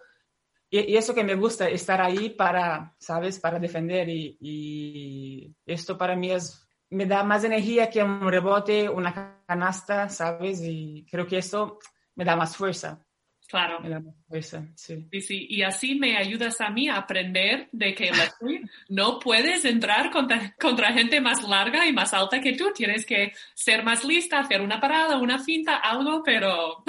y, 0.71 0.93
y 0.93 0.97
eso 0.97 1.15
que 1.15 1.25
me 1.25 1.35
gusta, 1.35 1.69
estar 1.69 2.01
ahí 2.01 2.31
para, 2.31 2.95
¿sabes? 2.99 3.39
Para 3.41 3.59
defender 3.59 4.09
y, 4.09 4.37
y 4.41 5.55
esto 5.67 5.99
para 5.99 6.17
mí 6.17 6.31
es, 6.31 6.67
me 6.91 7.07
da 7.07 7.25
más 7.25 7.45
energía 7.45 7.91
que 7.91 8.03
un 8.03 8.31
rebote, 8.31 8.89
una 8.89 9.43
canasta, 9.47 10.09
¿sabes? 10.09 10.61
Y 10.63 11.07
creo 11.11 11.27
que 11.27 11.39
eso 11.39 11.79
me 12.15 12.25
da 12.25 12.37
más 12.37 12.57
fuerza, 12.57 13.04
Claro. 13.49 13.81
me 13.81 13.91
da 13.91 14.03
fuerza, 14.27 14.67
sí. 14.75 15.07
Sí, 15.13 15.21
sí, 15.21 15.47
y 15.51 15.63
así 15.63 15.95
me 15.95 16.17
ayudas 16.17 16.61
a 16.61 16.71
mí 16.71 16.89
a 16.89 16.97
aprender 16.97 17.69
de 17.73 17.95
que 17.95 18.11
no 18.89 19.19
puedes 19.19 19.65
entrar 19.65 20.11
contra, 20.11 20.55
contra 20.61 20.93
gente 20.93 21.21
más 21.21 21.43
larga 21.43 21.87
y 21.87 21.93
más 21.93 22.15
alta 22.15 22.41
que 22.41 22.55
tú. 22.55 22.73
Tienes 22.75 23.05
que 23.05 23.33
ser 23.55 23.85
más 23.85 24.05
lista, 24.05 24.41
hacer 24.41 24.61
una 24.61 24.81
parada, 24.81 25.19
una 25.19 25.39
finta, 25.39 25.77
algo, 25.77 26.23
pero 26.25 26.83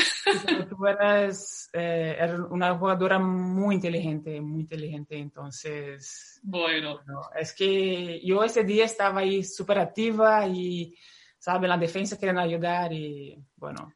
Pero 0.46 0.68
tú 0.68 0.86
eras, 0.88 1.70
eh, 1.74 2.16
eras 2.18 2.42
una 2.50 2.76
jugadora 2.78 3.20
muy 3.20 3.76
inteligente, 3.76 4.42
muy 4.42 4.62
inteligente, 4.62 5.18
entonces, 5.18 6.40
bueno, 6.44 7.02
no, 7.06 7.22
es 7.38 7.54
que 7.54 8.20
yo 8.24 8.44
ese 8.44 8.64
día 8.64 8.86
estaba 8.86 9.22
ahí 9.22 9.44
súper 9.44 9.80
activa 9.80 10.48
y, 10.48 10.96
¿sabes? 11.38 11.70
La 11.70 11.78
defensa 11.78 12.18
querían 12.18 12.40
ayudar 12.40 12.92
y, 12.92 13.38
bueno, 13.56 13.94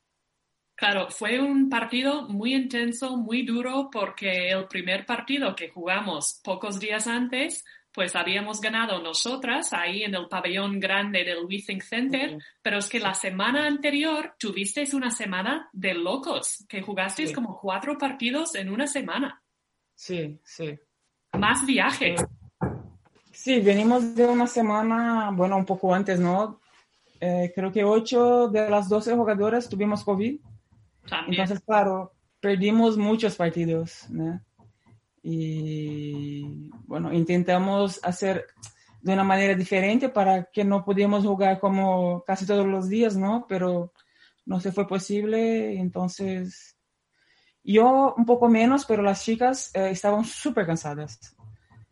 claro, 0.79 1.09
fue 1.09 1.39
un 1.41 1.67
partido 1.69 2.27
muy 2.29 2.53
intenso, 2.55 3.17
muy 3.17 3.43
duro, 3.45 3.89
porque 3.91 4.49
el 4.49 4.65
primer 4.67 5.05
partido 5.05 5.53
que 5.53 5.67
jugamos 5.69 6.39
pocos 6.41 6.79
días 6.79 7.05
antes, 7.05 7.65
pues 7.91 8.15
habíamos 8.15 8.61
ganado 8.61 9.01
nosotras 9.01 9.73
ahí 9.73 10.03
en 10.03 10.15
el 10.15 10.29
pabellón 10.29 10.79
grande 10.79 11.25
del 11.25 11.43
WeThink 11.45 11.81
Center, 11.83 12.37
pero 12.61 12.77
es 12.77 12.87
que 12.87 12.99
la 12.99 13.13
semana 13.13 13.67
anterior 13.67 14.35
tuvisteis 14.39 14.93
una 14.93 15.11
semana 15.11 15.69
de 15.73 15.95
locos, 15.95 16.65
que 16.69 16.81
jugasteis 16.81 17.29
Sí. 17.29 17.35
como 17.35 17.59
cuatro 17.59 17.97
partidos 17.97 18.55
en 18.55 18.69
una 18.69 18.87
semana. 18.87 19.41
sí, 19.95 20.39
sí. 20.45 20.79
Más 21.37 21.63
viajes. 21.65 22.23
Sí, 23.31 23.59
venimos 23.59 24.15
de 24.15 24.25
una 24.25 24.47
semana, 24.47 25.29
bueno, 25.31 25.57
un 25.57 25.65
poco 25.65 25.93
antes, 25.93 26.19
¿no? 26.19 26.59
Eh, 27.19 27.51
creo 27.53 27.71
que 27.71 27.83
ocho 27.83 28.47
de 28.47 28.69
las 28.69 28.87
12 28.89 29.13
jugadoras 29.13 29.67
tuvimos 29.69 30.03
COVID. 30.03 30.39
También. 31.09 31.41
Entonces, 31.41 31.65
claro, 31.65 32.13
perdimos 32.39 32.97
muchos 32.97 33.35
partidos, 33.35 34.09
¿no? 34.09 34.41
Y 35.21 36.69
bueno, 36.85 37.11
intentamos 37.13 37.99
hacer 38.03 38.45
de 39.01 39.13
una 39.13 39.23
manera 39.23 39.55
diferente 39.55 40.09
para 40.09 40.45
que 40.45 40.63
no 40.63 40.83
pudiéramos 40.83 41.25
jugar 41.25 41.59
como 41.59 42.23
casi 42.23 42.45
todos 42.45 42.65
los 42.65 42.89
días, 42.89 43.15
¿no? 43.15 43.45
Pero 43.47 43.93
no 44.45 44.59
se 44.59 44.71
fue 44.71 44.87
posible, 44.87 45.77
entonces 45.77 46.77
yo 47.63 48.15
un 48.17 48.25
poco 48.25 48.47
menos, 48.47 48.85
pero 48.85 49.03
las 49.03 49.23
chicas 49.23 49.71
eh, 49.75 49.89
estaban 49.91 50.23
súper 50.23 50.65
cansadas. 50.65 51.35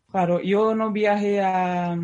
Claro, 0.10 0.42
yo 0.42 0.74
no 0.74 0.92
viajé 0.92 1.42
a, 1.42 1.98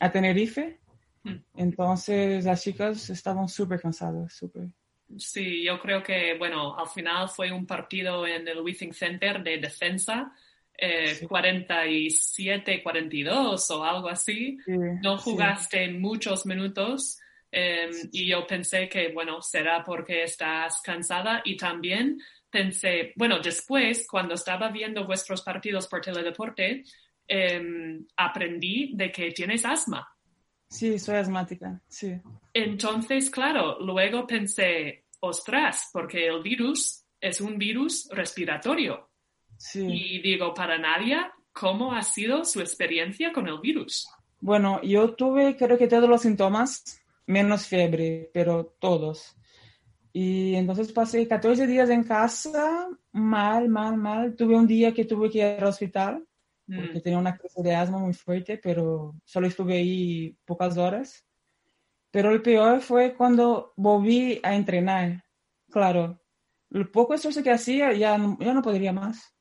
a 0.00 0.12
Tenerife, 0.12 0.80
Mm. 1.22 1.34
entonces 1.54 2.44
las 2.44 2.62
chicas 2.62 3.10
estaban 3.10 3.48
súper 3.48 3.80
cansadas, 3.80 4.32
súper. 4.32 4.68
Sí, 5.18 5.64
yo 5.64 5.78
creo 5.80 6.02
que, 6.02 6.36
bueno, 6.38 6.76
al 6.78 6.88
final 6.88 7.28
fue 7.28 7.50
un 7.50 7.66
partido 7.66 8.26
en 8.26 8.46
el 8.46 8.60
WeThink 8.60 8.92
Center 8.92 9.42
de 9.42 9.58
defensa, 9.58 10.32
eh, 10.76 11.14
Sí. 11.14 11.26
47-42 11.26 13.70
o 13.70 13.84
algo 13.84 14.08
así. 14.08 14.58
Sí, 14.64 14.72
No 15.02 15.18
jugaste 15.18 15.88
muchos 15.88 16.46
minutos 16.46 17.18
eh, 17.52 17.90
y 18.12 18.28
yo 18.28 18.46
pensé 18.46 18.88
que, 18.88 19.12
bueno, 19.12 19.42
será 19.42 19.82
porque 19.84 20.22
estás 20.22 20.80
cansada 20.82 21.42
y 21.44 21.56
también 21.56 22.18
pensé, 22.48 23.12
bueno, 23.16 23.40
después, 23.40 24.06
cuando 24.08 24.34
estaba 24.34 24.70
viendo 24.70 25.04
vuestros 25.06 25.42
partidos 25.42 25.86
por 25.86 26.00
Teledeporte, 26.00 26.84
eh, 27.26 28.00
aprendí 28.16 28.92
de 28.94 29.12
que 29.12 29.30
tienes 29.32 29.64
asma. 29.64 30.08
Sí, 30.70 31.00
soy 31.00 31.16
asmática, 31.16 31.82
sí. 31.88 32.14
Entonces, 32.54 33.28
claro, 33.28 33.80
luego 33.80 34.24
pensé, 34.24 35.04
ostras, 35.18 35.90
porque 35.92 36.28
el 36.28 36.42
virus 36.42 37.04
es 37.20 37.40
un 37.40 37.58
virus 37.58 38.08
respiratorio. 38.12 39.10
Sí. 39.58 39.84
Y 39.84 40.22
digo, 40.22 40.54
para 40.54 40.78
Nadia, 40.78 41.32
¿cómo 41.52 41.92
ha 41.92 42.02
sido 42.02 42.44
su 42.44 42.60
experiencia 42.60 43.32
con 43.32 43.48
el 43.48 43.58
virus? 43.58 44.08
Bueno, 44.40 44.80
yo 44.82 45.14
tuve 45.14 45.56
creo 45.56 45.76
que 45.76 45.88
todos 45.88 46.08
los 46.08 46.22
síntomas, 46.22 47.02
menos 47.26 47.66
fiebre, 47.66 48.30
pero 48.32 48.76
todos. 48.78 49.36
Y 50.12 50.54
entonces 50.54 50.92
pasé 50.92 51.26
14 51.26 51.66
días 51.66 51.90
en 51.90 52.04
casa, 52.04 52.88
mal, 53.10 53.68
mal, 53.68 53.96
mal. 53.96 54.36
Tuve 54.36 54.56
un 54.56 54.68
día 54.68 54.94
que 54.94 55.04
tuve 55.04 55.30
que 55.30 55.38
ir 55.38 55.44
al 55.44 55.64
hospital 55.64 56.24
porque 56.74 56.98
Mm, 56.98 57.02
tenía 57.02 57.18
una 57.18 57.36
crisis 57.36 57.62
de 57.62 57.74
asma 57.74 57.98
muy 57.98 58.14
fuerte, 58.14 58.58
pero 58.58 59.14
solo 59.24 59.46
estuve 59.46 59.74
ahí 59.76 60.36
pocas 60.44 60.76
horas. 60.76 61.26
Pero 62.10 62.30
el 62.30 62.42
peor 62.42 62.80
fue 62.80 63.14
cuando 63.14 63.72
volví 63.76 64.40
a 64.42 64.54
entrenar. 64.54 65.22
Claro, 65.70 66.20
el 66.70 66.90
poco 66.90 67.14
esfuerzo 67.14 67.42
que 67.42 67.50
hacía 67.52 67.92
ya 67.92 68.18
no, 68.18 68.36
ya 68.40 68.52
no 68.54 68.62
podría 68.62 68.92
más. 68.92 69.34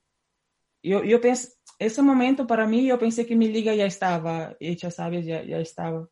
Yo, 0.84 1.04
yo 1.04 1.20
pensé, 1.20 1.54
ese 1.80 2.02
momento 2.02 2.48
para 2.48 2.68
mí, 2.68 2.86
yo 2.86 3.00
pensé 3.00 3.26
que 3.26 3.36
mi 3.36 3.48
liga 3.48 3.74
ya 3.74 3.86
estaba 3.86 4.56
hecha, 4.60 4.92
¿sabes? 4.92 5.26
Ya, 5.26 5.44
ya 5.44 5.60
estaba. 5.60 6.08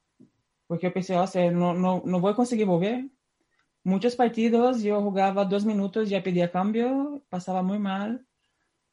Porque 0.68 0.88
yo 0.88 0.94
pensé, 0.94 1.16
o 1.18 1.28
sea, 1.28 1.52
no, 1.52 1.74
no, 1.74 2.02
no 2.06 2.20
voy 2.20 2.32
a 2.34 2.36
conseguir 2.36 2.66
volver. 2.66 3.10
Muchos 3.84 4.16
partidos 4.16 4.82
yo 4.84 5.02
jugaba 5.02 5.46
dos 5.46 5.66
minutos, 5.66 6.10
ya 6.10 6.24
pedía 6.24 6.52
cambio, 6.52 7.24
pasaba 7.30 7.64
muy 7.64 7.80
mal. 7.80 8.26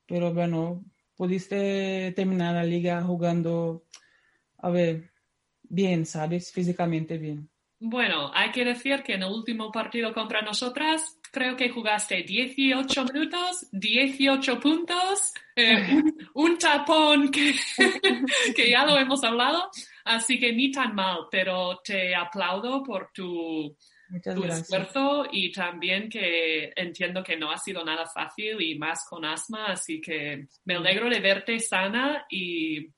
Pero 0.06 0.32
bueno, 0.34 0.84
pudiste 1.16 2.12
terminar 2.14 2.54
la 2.54 2.64
liga 2.64 3.02
jugando, 3.02 3.84
a 4.58 4.70
ver, 4.70 5.10
bien, 5.62 6.06
¿sabes? 6.06 6.52
Físicamente 6.52 7.18
bien. 7.18 7.48
Bueno, 7.80 8.30
hay 8.32 8.50
que 8.50 8.64
decir 8.64 9.02
que 9.02 9.14
en 9.14 9.24
el 9.24 9.30
último 9.30 9.70
partido 9.70 10.14
contra 10.14 10.40
nosotras, 10.40 11.18
creo 11.30 11.56
que 11.56 11.68
jugaste 11.68 12.22
18 12.22 13.04
minutos, 13.12 13.66
18 13.72 14.60
puntos, 14.60 15.34
eh, 15.54 15.92
un, 15.92 16.14
un 16.34 16.58
tapón 16.58 17.30
que, 17.30 17.54
que 18.56 18.70
ya 18.70 18.86
lo 18.86 18.96
hemos 18.96 19.22
hablado, 19.22 19.68
así 20.04 20.38
que 20.38 20.52
ni 20.52 20.70
tan 20.70 20.94
mal, 20.94 21.26
pero 21.30 21.80
te 21.84 22.14
aplaudo 22.14 22.82
por 22.82 23.10
tu, 23.12 23.76
Muchas 24.14 24.34
tu 24.36 24.42
gracias. 24.42 24.62
esfuerzo 24.62 25.26
y 25.32 25.50
también 25.50 26.08
que 26.08 26.72
entiendo 26.76 27.24
que 27.24 27.36
no 27.36 27.50
ha 27.50 27.58
sido 27.58 27.84
nada 27.84 28.06
fácil 28.06 28.62
y 28.62 28.78
más 28.78 29.04
con 29.08 29.24
asma, 29.24 29.66
así 29.66 30.00
que 30.00 30.46
me 30.64 30.76
alegro 30.76 31.10
de 31.10 31.18
verte 31.18 31.58
sana 31.58 32.24
y, 32.30 32.90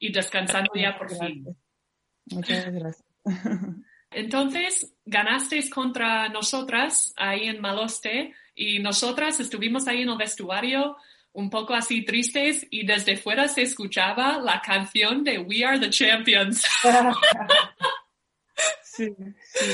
y 0.00 0.12
descansando 0.12 0.72
ya 0.74 0.98
por 0.98 1.10
fin. 1.10 1.46
Gracias. 2.26 2.66
Muchas 2.66 2.74
gracias. 2.74 3.06
Entonces, 4.10 4.94
ganasteis 5.04 5.70
contra 5.70 6.28
nosotras 6.28 7.14
ahí 7.16 7.46
en 7.46 7.60
Maloste 7.60 8.34
y 8.56 8.80
nosotras 8.80 9.38
estuvimos 9.38 9.86
ahí 9.86 10.02
en 10.02 10.08
el 10.08 10.16
vestuario 10.16 10.96
un 11.34 11.50
poco 11.50 11.74
así 11.74 12.04
tristes 12.04 12.66
y 12.70 12.84
desde 12.84 13.16
fuera 13.16 13.46
se 13.46 13.62
escuchaba 13.62 14.38
la 14.38 14.60
canción 14.60 15.22
de 15.22 15.38
We 15.38 15.64
Are 15.64 15.78
the 15.78 15.90
Champions. 15.90 16.64
sí, 18.82 19.14
sí. 19.44 19.66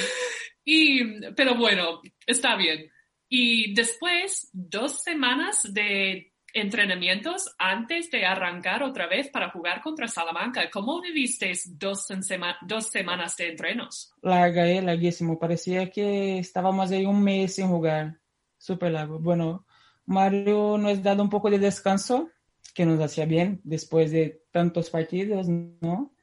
Y, 0.64 1.31
pero 1.33 1.55
bueno, 1.57 2.01
está 2.27 2.57
bien. 2.57 2.90
Y 3.29 3.75
después, 3.75 4.51
dos 4.53 5.03
semanas 5.03 5.62
de 5.72 6.33
entrenamientos 6.55 7.55
antes 7.59 8.11
de 8.11 8.27
arrancar 8.27 8.83
otra 8.83 9.07
vez 9.07 9.29
para 9.29 9.51
jugar 9.51 9.81
contra 9.81 10.07
Salamanca. 10.07 10.68
¿Cómo 10.70 11.01
vivisteis 11.01 11.79
dos, 11.79 12.07
sema 12.07 12.57
dos 12.62 12.88
semanas 12.88 13.37
de 13.37 13.48
entrenos? 13.48 14.12
Larga, 14.22 14.68
eh, 14.68 14.83
larguísimo. 14.83 15.38
Parecía 15.38 15.90
que 15.90 16.38
estábamos 16.38 16.90
ahí 16.90 17.07
un 17.07 17.22
mes 17.22 17.55
sin 17.55 17.68
jugar. 17.68 18.18
Súper 18.59 18.92
largo. 18.92 19.18
Bueno, 19.18 19.66
Mario 20.05 20.79
nos 20.79 20.98
ha 20.98 21.03
dado 21.03 21.22
un 21.22 21.31
poco 21.31 21.51
de 21.51 21.59
descanso, 21.59 22.31
que 22.75 22.87
nos 22.87 23.01
hacía 23.01 23.25
bien 23.25 23.61
después 23.64 24.11
de 24.11 24.42
tantos 24.51 24.90
partidos, 24.90 25.48
¿no? 25.48 26.14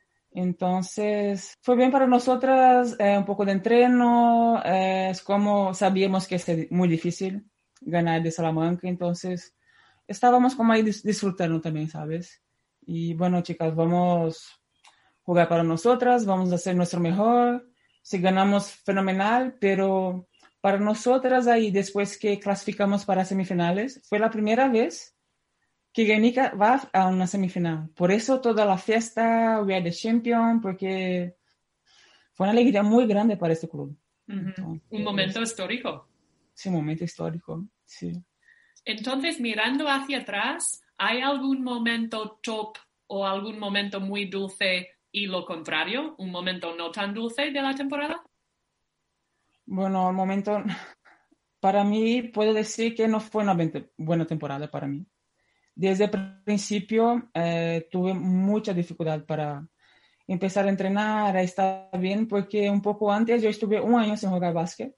Entonces, 0.42 1.58
fue 1.62 1.76
bien 1.76 1.92
para 1.92 2.08
nosotras, 2.08 2.96
eh, 2.98 3.18
un 3.18 3.26
poco 3.26 3.44
de 3.44 3.52
entreno, 3.52 4.62
eh, 4.64 5.10
es 5.12 5.22
como 5.22 5.74
sabíamos 5.74 6.28
que 6.28 6.36
es 6.36 6.72
muy 6.72 6.88
difícil 6.88 7.46
ganar 7.82 8.24
de 8.24 8.32
Salamanca, 8.32 8.88
entonces 8.88 9.54
estábamos 10.08 10.56
como 10.56 10.72
ahí 10.72 10.82
disfrutando 10.82 11.60
también, 11.60 11.90
¿sabes? 11.90 12.42
Y 12.86 13.16
bueno, 13.16 13.42
chicas, 13.42 13.76
vamos 13.76 14.48
a 14.48 15.24
jugar 15.24 15.50
para 15.50 15.64
nosotras, 15.64 16.26
vamos 16.26 16.54
a 16.54 16.56
hacer 16.56 16.74
nuestro 16.74 17.02
mejor, 17.02 17.70
si 18.02 18.20
ganamos, 18.20 18.72
fenomenal, 18.72 19.58
pero 19.60 20.30
para 20.62 20.80
nosotras 20.80 21.48
ahí, 21.48 21.70
después 21.70 22.18
que 22.18 22.40
clasificamos 22.40 23.04
para 23.04 23.26
semifinales, 23.26 24.02
fue 24.08 24.20
la 24.20 24.30
primera 24.30 24.70
vez 24.70 25.18
que 26.00 26.06
Guernica 26.06 26.54
va 26.56 26.90
a 26.94 27.08
una 27.08 27.28
semifinal. 27.28 27.90
Por 27.90 28.10
eso 28.12 28.40
toda 28.40 28.66
la 28.66 28.78
fiesta, 28.78 29.62
we 29.66 29.76
are 29.76 29.84
the 29.84 29.92
champion, 29.92 30.62
porque 30.62 31.36
fue 32.32 32.46
una 32.46 32.52
alegría 32.52 32.84
muy 32.84 33.06
grande 33.06 33.36
para 33.36 33.52
este 33.52 33.68
club. 33.68 33.98
Uh 34.28 34.32
-huh. 34.32 34.48
Entonces, 34.48 34.88
un 34.92 35.04
momento 35.04 35.42
histórico. 35.42 36.08
Sí, 36.54 36.70
un 36.70 36.76
momento 36.76 37.04
histórico, 37.04 37.66
sí. 37.84 38.14
Entonces, 38.86 39.42
mirando 39.42 39.90
hacia 39.90 40.20
atrás, 40.20 40.82
¿hay 40.98 41.20
algún 41.20 41.64
momento 41.64 42.40
top 42.42 42.78
o 43.08 43.26
algún 43.26 43.60
momento 43.60 44.00
muy 44.00 44.30
dulce 44.30 44.88
y 45.12 45.28
lo 45.28 45.44
contrario, 45.44 46.16
un 46.18 46.32
momento 46.32 46.76
no 46.78 46.92
tan 46.92 47.14
dulce 47.14 47.52
de 47.52 47.62
la 47.62 47.76
temporada? 47.76 48.24
Bueno, 49.66 50.10
el 50.10 50.16
momento, 50.16 50.64
para 51.60 51.84
mí, 51.84 52.24
puedo 52.24 52.54
decir 52.54 52.96
que 52.96 53.10
no 53.10 53.20
fue 53.20 53.44
una 53.44 53.58
buena 53.98 54.26
temporada 54.26 54.72
para 54.72 54.88
mí 54.88 55.06
desde 55.76 56.06
el 56.06 56.42
principio 56.44 57.30
eh, 57.34 57.88
tuve 57.92 58.14
mucha 58.14 58.74
dificultad 58.74 59.24
para 59.26 59.68
empezar 60.28 60.66
a 60.66 60.70
entrenar, 60.70 61.36
a 61.36 61.42
estar 61.42 61.90
bien, 62.00 62.28
porque 62.28 62.70
un 62.70 62.82
poco 62.82 63.12
antes 63.12 63.42
yo 63.42 63.50
estuve 63.50 63.82
un 63.82 64.00
año 64.00 64.16
sin 64.16 64.30
jugar 64.30 64.54
básquet. 64.54 64.96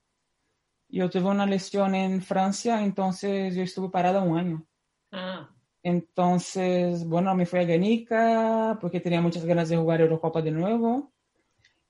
Yo 0.89 1.09
tuve 1.09 1.29
una 1.29 1.45
lesión 1.45 1.95
en 1.95 2.21
Francia, 2.21 2.83
entonces 2.83 3.55
yo 3.55 3.63
estuve 3.63 3.89
parada 3.89 4.21
un 4.21 4.37
año. 4.37 4.67
Ah. 5.11 5.49
Entonces, 5.83 7.05
bueno, 7.05 7.33
me 7.33 7.45
fui 7.45 7.59
a 7.59 7.63
Guernica 7.63 8.77
porque 8.81 8.99
tenía 8.99 9.21
muchas 9.21 9.45
ganas 9.45 9.69
de 9.69 9.77
jugar 9.77 10.01
Eurocopa 10.01 10.41
de 10.41 10.51
nuevo. 10.51 11.13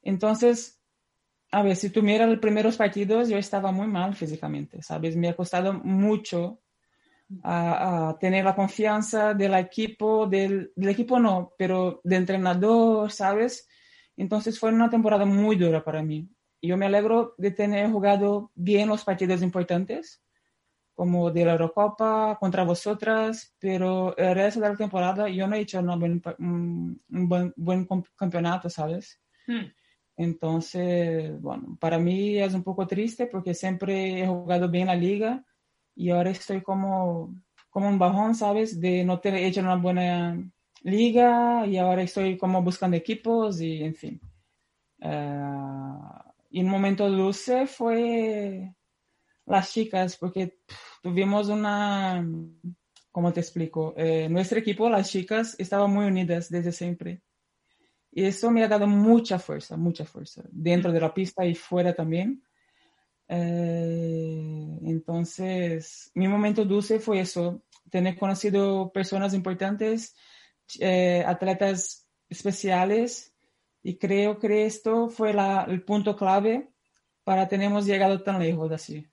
Entonces, 0.02 0.80
a 1.52 1.64
ver, 1.64 1.76
si 1.76 1.90
tú 1.90 2.02
miras 2.02 2.30
los 2.30 2.40
primeros 2.40 2.78
partidos, 2.78 3.28
yo 3.28 3.38
estaba 3.38 3.72
muy 3.72 3.88
mal 3.88 4.16
físicamente, 4.16 4.82
¿sabes? 4.82 5.18
Me 5.18 5.30
ha 5.30 5.36
costado 5.36 5.74
mucho 5.74 6.62
a, 7.44 8.10
a, 8.10 8.20
tener 8.20 8.44
la 8.44 8.56
confianza 8.56 9.34
del 9.34 9.54
equipo, 9.56 10.28
del, 10.28 10.72
del, 10.76 10.90
equipo 10.90 11.20
no, 11.20 11.54
pero 11.58 12.02
del 12.04 12.20
entrenador, 12.20 13.12
¿sabes? 13.12 13.68
Entonces 14.18 14.60
fue 14.60 14.70
una 14.72 14.90
temporada 14.90 15.26
muy 15.26 15.56
dura 15.56 15.84
para 15.84 16.04
mí. 16.04 16.30
Yo 16.62 16.78
me 16.78 16.86
alegro 16.86 17.34
de 17.38 17.52
tener 17.52 17.90
jugado 17.90 18.52
bien 18.54 18.90
los 18.90 19.04
partidos 19.04 19.42
importantes, 19.42 20.22
como 20.94 21.32
de 21.32 21.46
la 21.46 21.54
Eurocopa 21.54 22.38
contra 22.40 22.64
vosotras, 22.64 23.56
pero 23.60 24.16
el 24.18 24.36
resto 24.36 24.60
de 24.60 24.70
la 24.70 24.76
temporada 24.76 25.28
yo 25.30 25.48
no 25.48 25.56
he 25.56 25.62
hecho 25.62 25.82
buen, 25.82 26.22
un, 26.38 27.02
un 27.10 27.30
buen, 27.30 27.54
buen, 27.56 27.88
campeonato, 28.16 28.70
¿sabes? 28.70 29.20
Hmm. 29.48 29.72
Entonces, 30.18 31.42
bueno, 31.42 31.78
para 31.80 31.98
mí 31.98 32.38
es 32.38 32.54
un 32.54 32.64
poco 32.64 32.86
triste 32.86 33.26
porque 33.26 33.56
siempre 33.56 34.22
he 34.22 34.28
jugado 34.28 34.70
bien 34.70 34.88
la 34.88 34.96
liga 34.96 35.44
y 35.96 36.10
ahora 36.10 36.32
estoy 36.32 36.62
como, 36.62 37.36
como 37.70 37.88
un 37.88 38.00
bajón, 38.00 38.36
¿sabes? 38.36 38.80
De 38.80 39.04
no 39.04 39.20
tener 39.20 39.44
hecho 39.44 39.62
una 39.62 39.76
buena 39.76 40.38
liga 40.84 41.66
y 41.68 41.78
ahora 41.78 42.04
estoy 42.04 42.38
como 42.38 42.62
buscando 42.62 42.98
equipos 42.98 43.62
y 43.62 43.84
en 43.84 43.96
fin. 43.96 44.22
Uh, 45.00 46.32
y 46.50 46.62
un 46.62 46.70
momento 46.70 47.10
dulce 47.10 47.66
fue 47.66 48.74
las 49.46 49.72
chicas, 49.72 50.18
porque 50.18 50.60
pff, 50.66 51.02
tuvimos 51.02 51.50
una, 51.50 52.26
¿cómo 53.12 53.34
te 53.34 53.40
explico? 53.40 53.94
Eh, 53.98 54.28
nuestro 54.30 54.60
equipo, 54.60 54.90
las 54.90 55.10
chicas, 55.10 55.56
estaban 55.58 55.92
muy 55.92 56.06
unidas 56.06 56.50
desde 56.50 56.72
siempre. 56.72 57.22
Y 58.12 58.26
eso 58.26 58.52
me 58.52 58.64
ha 58.64 58.68
dado 58.68 58.88
mucha 58.88 59.40
fuerza, 59.40 59.78
mucha 59.78 60.06
fuerza, 60.06 60.44
dentro 60.52 60.92
de 60.92 61.00
la 61.00 61.14
pista 61.14 61.46
y 61.46 61.56
fuera 61.56 61.94
también. 61.94 62.44
Eh, 63.34 64.78
entonces, 64.84 66.12
mi 66.16 66.28
momento 66.28 66.66
dulce 66.66 67.00
fue 67.00 67.22
eso, 67.22 67.64
tener 67.90 68.18
conocido 68.18 68.92
personas 68.92 69.34
importantes, 69.34 70.16
eh, 70.82 71.24
atletas 71.26 72.10
especiales, 72.30 73.34
y 73.84 73.98
creo 73.98 74.38
que 74.38 74.66
esto 74.66 75.10
fue 75.10 75.34
el 75.68 75.82
punto 75.84 76.16
clave 76.16 76.70
para 77.24 77.48
tenernos 77.48 77.86
llegado 77.86 78.22
tan 78.22 78.40
lejos 78.40 78.70
así. 78.72 79.08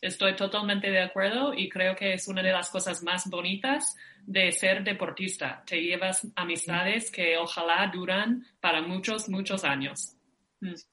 Estoy 0.00 0.34
totalmente 0.34 0.90
de 0.90 1.02
acuerdo 1.02 1.52
y 1.52 1.68
creo 1.68 1.94
que 1.94 2.14
es 2.14 2.26
una 2.28 2.42
de 2.42 2.52
las 2.52 2.70
cosas 2.70 3.02
más 3.02 3.28
bonitas 3.28 3.96
de 4.22 4.50
ser 4.52 4.82
deportista. 4.82 5.62
Te 5.66 5.82
llevas 5.82 6.26
amistades 6.36 7.10
que 7.10 7.36
ojalá 7.36 7.90
duran 7.92 8.46
para 8.60 8.80
muchos, 8.80 9.28
muchos 9.28 9.64
años. 9.64 10.17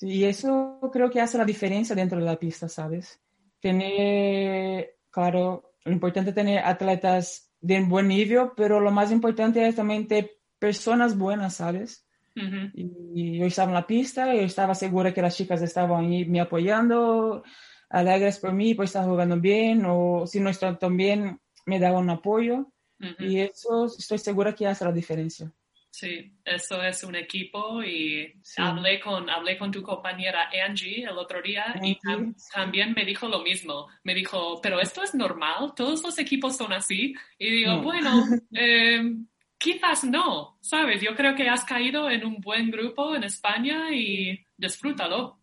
Y 0.01 0.23
eso 0.25 0.79
creo 0.91 1.09
que 1.09 1.21
hace 1.21 1.37
la 1.37 1.45
diferencia 1.45 1.95
dentro 1.95 2.19
de 2.19 2.25
la 2.25 2.37
pista, 2.37 2.69
¿sabes? 2.69 3.19
Tener, 3.59 4.97
claro, 5.09 5.73
lo 5.83 5.91
importante 5.91 6.29
es 6.29 6.35
tener 6.35 6.59
atletas 6.59 7.51
de 7.61 7.81
buen 7.81 8.07
nivel, 8.07 8.51
pero 8.55 8.79
lo 8.79 8.91
más 8.91 9.11
importante 9.11 9.67
es 9.67 9.75
también 9.75 10.07
tener 10.07 10.31
personas 10.59 11.17
buenas, 11.17 11.55
¿sabes? 11.55 12.05
Uh 12.35 12.41
-huh. 12.41 12.71
y, 12.73 13.39
yo 13.39 13.45
estaba 13.45 13.69
en 13.69 13.75
la 13.75 13.87
pista, 13.87 14.33
yo 14.33 14.41
estaba 14.41 14.75
segura 14.75 15.13
que 15.13 15.21
las 15.21 15.37
chicas 15.37 15.61
estaban 15.61 16.05
ahí 16.05 16.25
me 16.25 16.41
apoyando, 16.41 17.43
alegres 17.89 18.39
por 18.39 18.51
mí, 18.51 18.75
por 18.75 18.85
estar 18.85 19.05
jugando 19.05 19.39
bien, 19.39 19.85
o 19.85 20.27
si 20.27 20.39
no 20.39 20.49
están 20.49 20.77
tan 20.77 20.97
bien, 20.97 21.39
me 21.65 21.79
daban 21.79 22.03
un 22.03 22.09
apoyo. 22.09 22.71
Uh 22.99 23.05
-huh. 23.05 23.29
Y 23.29 23.39
eso 23.39 23.85
estoy 23.85 24.17
segura 24.17 24.53
que 24.53 24.67
hace 24.67 24.85
la 24.85 24.91
diferencia. 24.91 25.51
Sí, 25.97 26.29
eso 26.43 26.83
es 26.83 27.05
un 27.05 27.15
equipo 27.15 27.81
y 27.81 28.33
sí. 28.43 28.61
hablé, 28.61 28.99
con, 28.99 29.29
hablé 29.29 29.57
con 29.57 29.71
tu 29.71 29.81
compañera 29.81 30.49
Angie 30.65 31.03
el 31.03 31.17
otro 31.17 31.41
día 31.41 31.71
Angie. 31.73 31.91
y 31.91 31.99
tam 31.99 32.35
también 32.53 32.91
me 32.93 33.05
dijo 33.05 33.29
lo 33.29 33.39
mismo. 33.39 33.87
Me 34.03 34.13
dijo, 34.13 34.59
pero 34.61 34.81
esto 34.81 35.03
es 35.03 35.15
normal, 35.15 35.71
todos 35.73 36.03
los 36.03 36.19
equipos 36.19 36.57
son 36.57 36.73
así. 36.73 37.15
Y 37.39 37.49
digo, 37.49 37.75
no. 37.75 37.81
bueno, 37.81 38.25
eh, 38.51 39.09
quizás 39.57 40.03
no, 40.03 40.57
¿sabes? 40.59 41.01
Yo 41.01 41.15
creo 41.15 41.33
que 41.33 41.47
has 41.47 41.63
caído 41.63 42.09
en 42.09 42.25
un 42.25 42.41
buen 42.41 42.69
grupo 42.71 43.15
en 43.15 43.23
España 43.23 43.89
y 43.93 44.45
disfrútalo. 44.57 45.39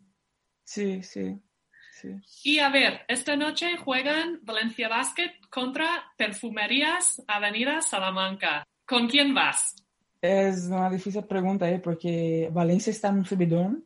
Sí, 0.65 1.03
sí. 1.03 1.35
Sí. 1.93 2.11
Y 2.45 2.59
a 2.59 2.69
ver, 2.69 3.07
esta 3.09 3.37
noche 3.37 3.79
juegan 3.79 4.41
Valencia 4.43 4.91
Basket 4.91 5.33
contra 5.49 6.12
Perfumerías 6.19 7.23
Avenida 7.27 7.81
Salamanca. 7.81 8.65
¿Con 8.85 9.09
quién 9.09 9.33
vas? 9.33 9.83
Es 10.22 10.68
una 10.68 10.88
difícil 10.88 11.24
pregunta, 11.24 11.68
¿eh? 11.68 11.80
porque 11.80 12.48
Valencia 12.52 12.92
está 12.92 13.08
en 13.08 13.18
un 13.18 13.24
subidón 13.24 13.85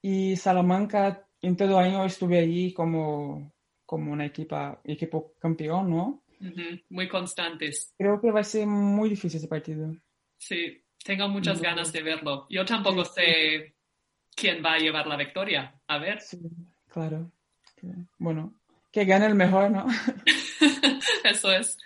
y 0.00 0.36
Salamanca 0.36 1.26
en 1.40 1.56
todo 1.56 1.76
año 1.76 2.04
estuve 2.04 2.38
ahí 2.38 2.72
como, 2.72 3.52
como 3.84 4.12
una 4.12 4.24
equipa, 4.24 4.80
equipo 4.84 5.34
campeón, 5.40 5.90
¿no? 5.90 6.22
Uh 6.40 6.44
-huh. 6.44 6.84
Muy 6.88 7.08
constantes. 7.08 7.92
Creo 7.98 8.20
que 8.20 8.30
va 8.30 8.40
a 8.40 8.44
ser 8.44 8.64
muy 8.66 9.08
difícil 9.08 9.38
ese 9.38 9.48
partido. 9.48 9.92
Sí, 10.38 10.80
tengo 11.04 11.28
muchas 11.28 11.58
sí. 11.58 11.64
ganas 11.64 11.92
de 11.92 12.02
verlo. 12.02 12.46
Yo 12.48 12.64
tampoco 12.64 13.04
sí. 13.04 13.12
sé 13.16 13.74
quién 14.36 14.64
va 14.64 14.74
a 14.74 14.78
llevar 14.78 15.08
la 15.08 15.16
victoria. 15.16 15.74
A 15.88 15.98
ver. 15.98 16.20
Sí, 16.20 16.38
claro. 16.86 17.32
Bueno, 18.18 18.54
que 18.92 19.04
gane 19.04 19.26
el 19.26 19.34
mejor, 19.34 19.68
¿no? 19.72 19.86
Eso 21.24 21.52
es. 21.52 21.76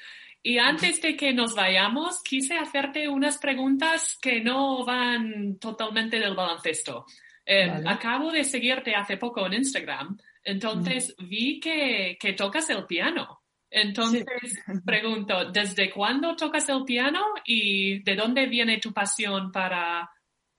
Y 0.49 0.59
antes 0.59 1.03
de 1.03 1.17
que 1.17 1.35
nos 1.35 1.57
vayamos, 1.57 2.23
quise 2.23 2.57
hacerte 2.57 3.09
unas 3.09 3.37
preguntas 3.39 4.17
que 4.23 4.41
no 4.41 4.85
van 4.85 5.59
totalmente 5.59 6.21
del 6.21 6.37
baloncesto. 6.37 7.05
Eh, 7.45 7.69
vale. 7.69 7.91
Acabo 7.91 8.31
de 8.31 8.45
seguirte 8.45 8.95
hace 8.95 9.17
poco 9.17 9.45
en 9.45 9.55
Instagram, 9.55 10.17
entonces 10.45 11.17
mm. 11.19 11.29
vi 11.29 11.59
que, 11.59 12.17
que, 12.21 12.35
tocas 12.35 12.71
el 12.71 12.87
piano. 12.87 13.43
Entonces 13.69 14.25
sí. 14.25 14.73
pregunto, 14.87 15.51
¿desde 15.51 15.91
cuándo 15.91 16.37
tocas 16.37 16.69
el 16.69 16.85
piano 16.85 17.25
y 17.45 18.05
de 18.05 18.15
dónde 18.15 18.47
viene 18.47 18.79
tu 18.79 18.93
pasión 18.93 19.51
para, 19.51 20.09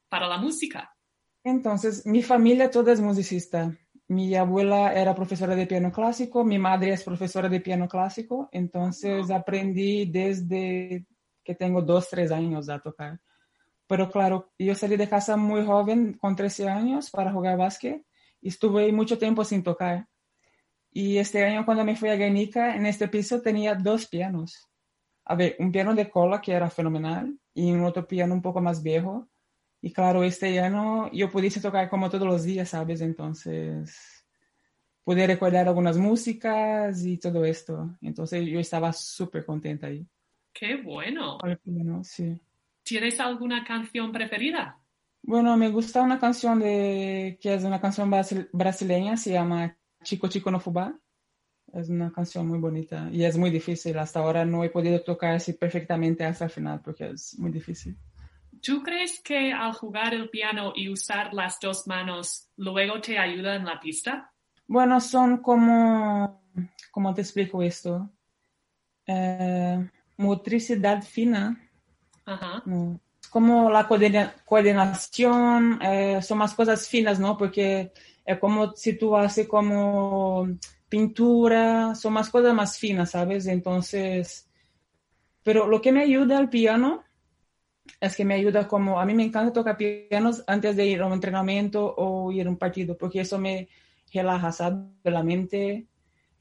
para 0.10 0.28
la 0.28 0.38
música? 0.38 0.94
Entonces, 1.46 2.06
mi 2.06 2.24
familia 2.24 2.70
toda 2.70 2.92
es 2.92 3.00
musicista. 3.00 3.74
Mi 4.10 4.34
abuela 4.36 4.94
era 4.94 5.14
profesora 5.14 5.56
de 5.56 5.68
piano 5.68 5.92
clásico, 5.92 6.44
mi 6.44 6.58
madre 6.58 6.94
es 6.94 7.04
profesora 7.04 7.50
de 7.50 7.60
piano 7.60 7.88
clásico, 7.88 8.50
entonces 8.52 9.30
aprendí 9.30 10.06
desde 10.06 11.06
que 11.44 11.56
tengo 11.56 11.82
dos, 11.82 12.10
tres 12.10 12.32
años 12.32 12.70
a 12.70 12.80
tocar. 12.80 13.20
Pero 13.88 14.10
claro, 14.10 14.52
yo 14.60 14.76
salí 14.76 14.98
de 14.98 15.08
casa 15.08 15.38
muy 15.38 15.66
joven, 15.66 16.14
con 16.14 16.36
13 16.36 16.68
años, 16.68 17.10
para 17.10 17.32
jugar 17.32 17.58
básquet 17.58 18.06
y 18.42 18.50
estuve 18.50 18.92
mucho 18.92 19.18
tiempo 19.18 19.44
sin 19.44 19.64
tocar. 19.64 20.08
Y 20.92 21.18
este 21.18 21.44
año 21.44 21.66
cuando 21.66 21.86
me 21.86 21.96
fui 21.96 22.10
a 22.10 22.16
Guernica, 22.16 22.76
en 22.76 22.86
este 22.86 23.08
piso 23.08 23.42
tenía 23.42 23.76
dos 23.76 24.08
pianos. 24.08 24.68
A 25.26 25.36
ver, 25.36 25.56
un 25.60 25.72
piano 25.72 25.94
de 25.94 26.10
cola 26.10 26.42
que 26.42 26.54
era 26.54 26.70
fenomenal 26.70 27.38
y 27.54 27.72
un 27.72 27.84
otro 27.84 28.08
piano 28.08 28.34
un 28.34 28.42
poco 28.42 28.62
más 28.62 28.82
viejo. 28.82 29.28
Y 29.88 29.94
claro, 29.94 30.22
este 30.22 30.60
año 30.60 31.10
yo 31.14 31.32
pudiese 31.32 31.62
tocar 31.62 31.90
como 31.90 32.10
todos 32.10 32.28
los 32.28 32.44
días, 32.44 32.68
¿sabes? 32.68 33.00
Entonces, 33.00 34.26
pude 35.06 35.26
recordar 35.26 35.66
algunas 35.66 35.98
músicas 35.98 37.06
y 37.06 37.18
todo 37.18 37.46
esto. 37.46 37.96
Entonces 38.02 38.46
yo 38.46 38.60
estaba 38.60 38.92
súper 38.92 39.46
contenta 39.46 39.88
ahí. 39.88 40.06
Qué 40.52 40.76
bueno. 40.76 41.38
Sí. 42.04 42.38
¿Tienes 42.84 43.18
alguna 43.22 43.64
canción 43.64 44.12
preferida? 44.12 44.78
Bueno, 45.22 45.56
me 45.56 45.70
gusta 45.70 46.02
una 46.02 46.20
canción 46.20 46.60
de 46.60 47.40
que 47.42 47.54
es 47.54 47.64
una 47.64 47.80
canción 47.80 48.10
brasil- 48.12 48.50
brasileña, 48.52 49.16
se 49.16 49.32
llama 49.32 49.78
Chico 50.04 50.28
Chico 50.28 50.52
no 50.52 50.60
Fubá. 50.60 51.00
Es 51.72 51.88
una 51.88 52.12
canción 52.12 52.46
muy 52.46 52.60
bonita 52.60 53.10
y 53.10 53.24
es 53.24 53.38
muy 53.38 53.52
difícil. 53.52 53.98
Hasta 54.00 54.20
ahora 54.20 54.44
no 54.44 54.66
he 54.66 54.70
podido 54.70 55.02
tocar 55.02 55.36
así 55.36 55.54
perfectamente 55.54 56.26
hasta 56.26 56.44
el 56.44 56.52
final 56.52 56.82
porque 56.84 57.12
es 57.12 57.40
muy 57.40 57.52
difícil. 57.52 57.98
¿Tú 58.68 58.84
crees 58.84 59.22
que 59.22 59.54
al 59.54 59.72
jugar 59.72 60.14
el 60.14 60.30
piano 60.30 60.74
y 60.76 60.90
usar 60.90 61.34
las 61.34 61.58
dos 61.62 61.88
manos 61.88 62.50
luego 62.58 63.00
te 63.00 63.18
ayuda 63.18 63.56
en 63.56 63.64
la 63.64 63.80
pista? 63.80 64.30
Bueno, 64.68 65.00
son 65.00 65.38
como, 65.38 66.42
¿cómo 66.92 67.14
te 67.14 67.22
explico 67.22 67.64
esto? 67.64 68.10
Eh, 69.06 69.90
motricidad 70.18 71.02
fina, 71.02 71.58
Ajá. 72.26 72.62
no. 72.66 73.00
Como 73.30 73.70
la 73.70 73.88
coordina- 73.88 74.36
coordinación, 74.44 75.80
eh, 75.82 76.22
son 76.22 76.40
más 76.40 76.54
cosas 76.54 76.90
finas, 76.90 77.20
¿no? 77.22 77.38
Porque 77.38 77.94
es 78.26 78.38
como 78.38 78.74
si 78.76 78.98
tú 78.98 79.16
haces 79.16 79.48
como 79.48 80.46
pintura, 80.90 81.96
son 81.96 82.12
más 82.12 82.30
cosas 82.30 82.54
más 82.54 82.78
finas, 82.78 83.12
¿sabes? 83.12 83.48
Entonces, 83.48 84.50
pero 85.42 85.68
lo 85.68 85.82
que 85.82 85.94
me 85.94 86.02
ayuda 86.02 86.38
al 86.38 86.50
piano 86.50 87.07
es 88.00 88.16
que 88.16 88.26
me 88.26 88.36
ayuda 88.36 88.68
como, 88.68 89.00
a 89.00 89.06
mí 89.06 89.14
me 89.14 89.24
encanta 89.24 89.54
tocar 89.54 89.78
pianos 89.78 90.44
antes 90.48 90.76
de 90.76 90.86
ir 90.86 91.02
a 91.02 91.06
un 91.08 91.14
entrenamiento 91.14 91.94
o 91.98 92.32
ir 92.32 92.48
a 92.48 92.50
un 92.50 92.58
partido, 92.58 92.98
porque 92.98 93.22
eso 93.22 93.38
me 93.40 93.68
relaja, 94.14 94.52
¿sabes? 94.52 94.80
La 95.04 95.24
mente. 95.24 95.88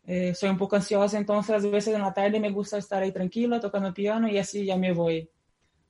Eh, 0.09 0.35
soy 0.35 0.51
un 0.51 0.57
poco 0.59 0.77
ansiosa, 0.77 1.19
entonces 1.19 1.53
a 1.65 1.69
veces 1.69 1.93
en 1.95 2.01
la 2.03 2.15
tarde 2.15 2.39
me 2.39 2.51
gusta 2.51 2.79
estar 2.79 3.03
ahí 3.03 3.11
tranquila 3.11 3.59
tocando 3.59 3.93
piano 3.93 4.29
y 4.29 4.39
así 4.39 4.65
ya 4.65 4.77
me 4.77 4.93
voy 4.93 5.29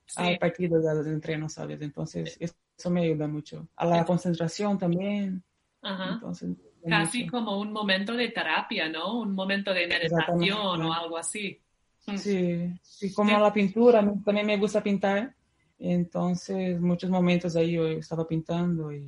Sí. 0.06 0.22
al 0.22 0.38
partido 0.38 0.80
de, 0.80 1.02
de 1.02 1.10
entreno, 1.12 1.48
¿sabes? 1.48 1.82
Entonces 1.82 2.38
eso 2.40 2.90
me 2.90 3.02
ayuda 3.02 3.26
mucho. 3.26 3.66
A 3.76 3.84
la 3.86 4.04
concentración 4.04 4.78
también. 4.78 5.42
Ajá. 5.82 6.12
Entonces, 6.14 6.50
Casi 6.88 7.24
mucho. 7.24 7.32
como 7.32 7.58
un 7.60 7.72
momento 7.72 8.12
de 8.14 8.28
terapia, 8.28 8.88
¿no? 8.88 9.18
Un 9.20 9.34
momento 9.34 9.74
de 9.74 9.86
meditación 9.88 10.80
o 10.82 10.92
algo 10.94 11.18
así. 11.18 11.60
Mm. 12.06 12.16
Sí, 12.18 12.78
sí, 12.82 13.12
como 13.12 13.30
Sí. 13.34 13.40
la 13.42 13.52
pintura, 13.52 14.00
también 14.24 14.46
me 14.46 14.56
gusta 14.56 14.80
pintar. 14.82 15.34
Entonces, 15.78 16.80
muchos 16.80 17.10
momentos 17.10 17.54
ahí 17.56 17.72
yo 17.72 17.86
estaba 17.86 18.26
pintando 18.26 18.92
y... 18.92 19.04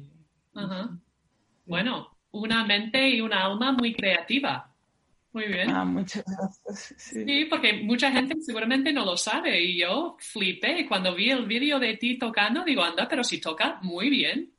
Bueno, 1.64 2.16
una 2.33 2.64
mente 2.64 3.09
y 3.09 3.20
una 3.20 3.44
alma 3.44 3.72
muy 3.72 3.94
creativa. 3.94 4.74
Muy 5.33 5.46
bien. 5.46 5.70
Ah, 5.70 5.85
muchas 5.85 6.24
gracias. 6.26 6.94
Sí. 6.98 7.24
Sí, 7.24 7.44
porque 7.44 7.74
mucha 7.85 8.11
gente 8.11 8.37
seguramente 8.40 8.92
no 8.92 9.04
lo 9.04 9.16
sabe 9.16 9.62
y 9.62 9.81
yo 9.81 10.16
flipé 10.18 10.87
cuando 10.87 11.14
vi 11.14 11.31
el 11.31 11.46
vídeo 11.46 11.78
de 11.78 11.96
ti 11.96 12.18
tocando, 12.18 12.64
digo, 12.64 12.83
anda, 12.83 13.07
pero 13.09 13.22
si 13.22 13.40
toca 13.40 13.78
muy 13.83 14.11
bien. 14.11 14.52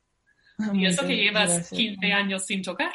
Y 0.74 0.86
eso 0.86 1.08
que 1.08 1.16
llevas 1.16 1.50
gracias. 1.50 1.70
15 1.80 2.12
años 2.12 2.46
sin 2.46 2.62
tocar. 2.62 2.92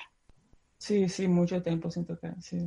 Sí, 0.76 1.08
sí, 1.08 1.26
mucho 1.28 1.62
tiempo 1.62 1.90
sin 1.90 2.04
tocar, 2.04 2.34
sí. 2.42 2.58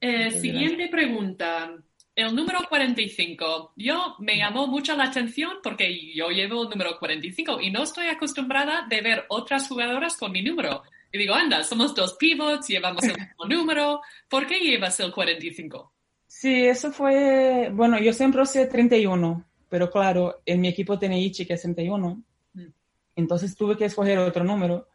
Eh, 0.00 0.30
siguiente 0.30 0.88
pregunta. 0.88 1.76
El 2.20 2.34
número 2.36 2.58
45. 2.68 3.72
Yo 3.76 4.16
me 4.18 4.36
llamó 4.36 4.66
mucho 4.66 4.94
la 4.94 5.04
atención 5.04 5.52
porque 5.62 6.12
yo 6.14 6.28
llevo 6.28 6.64
el 6.64 6.68
número 6.68 6.98
45 6.98 7.60
y 7.62 7.70
no 7.70 7.82
estoy 7.82 8.08
acostumbrada 8.08 8.86
de 8.90 9.00
ver 9.00 9.24
otras 9.28 9.66
jugadoras 9.66 10.16
con 10.18 10.30
mi 10.32 10.42
número. 10.42 10.82
Y 11.10 11.16
digo, 11.18 11.34
anda, 11.34 11.62
somos 11.64 11.94
dos 11.94 12.14
pivots, 12.18 12.68
llevamos 12.68 13.02
el 13.04 13.16
mismo 13.16 13.44
número. 13.48 14.00
¿Por 14.28 14.46
qué 14.46 14.60
llevas 14.60 15.00
el 15.00 15.12
45? 15.12 15.92
Sí, 16.26 16.66
eso 16.66 16.92
fue, 16.92 17.70
bueno, 17.72 17.98
yo 17.98 18.12
siempre 18.12 18.42
usé 18.42 18.66
31, 18.66 19.44
pero 19.70 19.90
claro, 19.90 20.42
en 20.44 20.60
mi 20.60 20.68
equipo 20.68 20.98
tenía 20.98 21.18
Ichi 21.18 21.46
que 21.46 21.54
es 21.54 21.62
31, 21.62 22.22
Mm. 22.52 22.66
entonces 23.16 23.54
tuve 23.56 23.76
que 23.76 23.86
escoger 23.86 24.18
otro 24.18 24.44
número. 24.44 24.88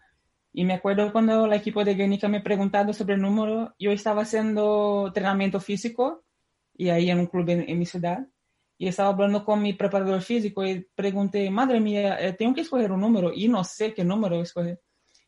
Y 0.54 0.64
me 0.64 0.74
acuerdo 0.76 1.12
cuando 1.12 1.46
el 1.46 1.54
equipo 1.54 1.84
de 1.84 1.96
Guernica 1.96 2.28
me 2.28 2.40
preguntado 2.42 2.94
sobre 2.94 3.16
el 3.16 3.22
número, 3.22 3.74
yo 3.80 3.92
estaba 3.92 4.22
haciendo 4.22 5.06
entrenamiento 5.08 5.60
físico 5.60 6.24
y 6.78 6.90
ahí 6.90 7.10
en 7.10 7.20
un 7.20 7.28
club 7.28 7.50
en, 7.50 7.70
en 7.70 7.80
mi 7.80 7.86
ciudad, 7.86 8.28
y 8.78 8.88
estaba 8.88 9.10
hablando 9.10 9.46
con 9.46 9.62
mi 9.62 9.74
preparador 9.74 10.22
físico 10.22 10.66
y 10.66 10.86
pregunté, 10.96 11.50
madre 11.50 11.80
mía, 11.80 12.18
eh, 12.20 12.34
tengo 12.34 12.54
que 12.54 12.62
escoger 12.62 12.92
un 12.92 13.02
número 13.02 13.32
y 13.34 13.48
no 13.48 13.64
sé 13.64 13.94
qué 13.94 14.04
número 14.04 14.42
escoger. 14.42 14.82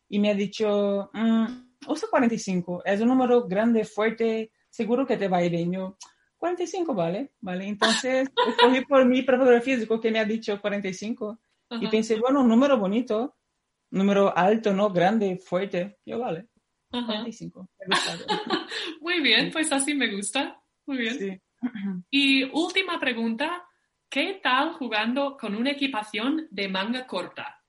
Y 0.10 0.20
me 0.20 0.32
ha 0.32 0.36
dicho, 0.36 1.10
mm, 1.14 1.46
usa 1.88 2.10
45, 2.10 2.84
es 2.86 3.02
un 3.02 3.08
número 3.08 3.48
grande, 3.48 3.86
fuerte, 3.86 4.52
seguro 4.70 5.06
que 5.06 5.18
te 5.18 5.28
va 5.28 5.38
a 5.38 5.44
ir 5.46 5.52
bien. 5.52 5.72
Yo, 5.72 5.98
45, 6.38 6.94
vale, 6.94 7.32
vale. 7.40 7.68
Entonces, 7.68 8.30
escogí 8.48 8.86
por 8.86 9.06
mi 9.06 9.22
preparador 9.22 9.62
físico 9.62 10.00
que 10.00 10.12
me 10.12 10.20
ha 10.20 10.26
dicho 10.26 10.60
45. 10.60 11.40
Y 11.82 11.88
pensé, 11.88 12.18
bueno, 12.18 12.42
un 12.42 12.48
número 12.48 12.78
bonito, 12.78 13.36
número 13.92 14.36
alto, 14.38 14.74
¿no? 14.74 14.90
Grande, 14.90 15.38
fuerte. 15.38 15.98
Yo, 16.06 16.20
vale, 16.20 16.48
ajá. 16.92 17.06
45. 17.06 17.70
Me 17.80 17.96
ha 17.96 18.00
gustado. 18.00 18.26
Muy 19.02 19.22
bien, 19.22 19.52
pues 19.52 19.72
así 19.72 19.94
me 19.94 20.14
gusta. 20.14 20.62
Muy 20.88 20.98
bien. 20.98 21.18
Sí. 21.20 21.42
Y 22.10 22.44
última 22.46 23.00
pregunta, 23.00 23.68
¿qué 24.10 24.40
tal 24.42 24.74
jugando 24.74 25.38
con 25.38 25.56
una 25.56 25.72
equipación 25.72 26.48
de 26.50 26.68
manga 26.70 27.06
corta? 27.06 27.64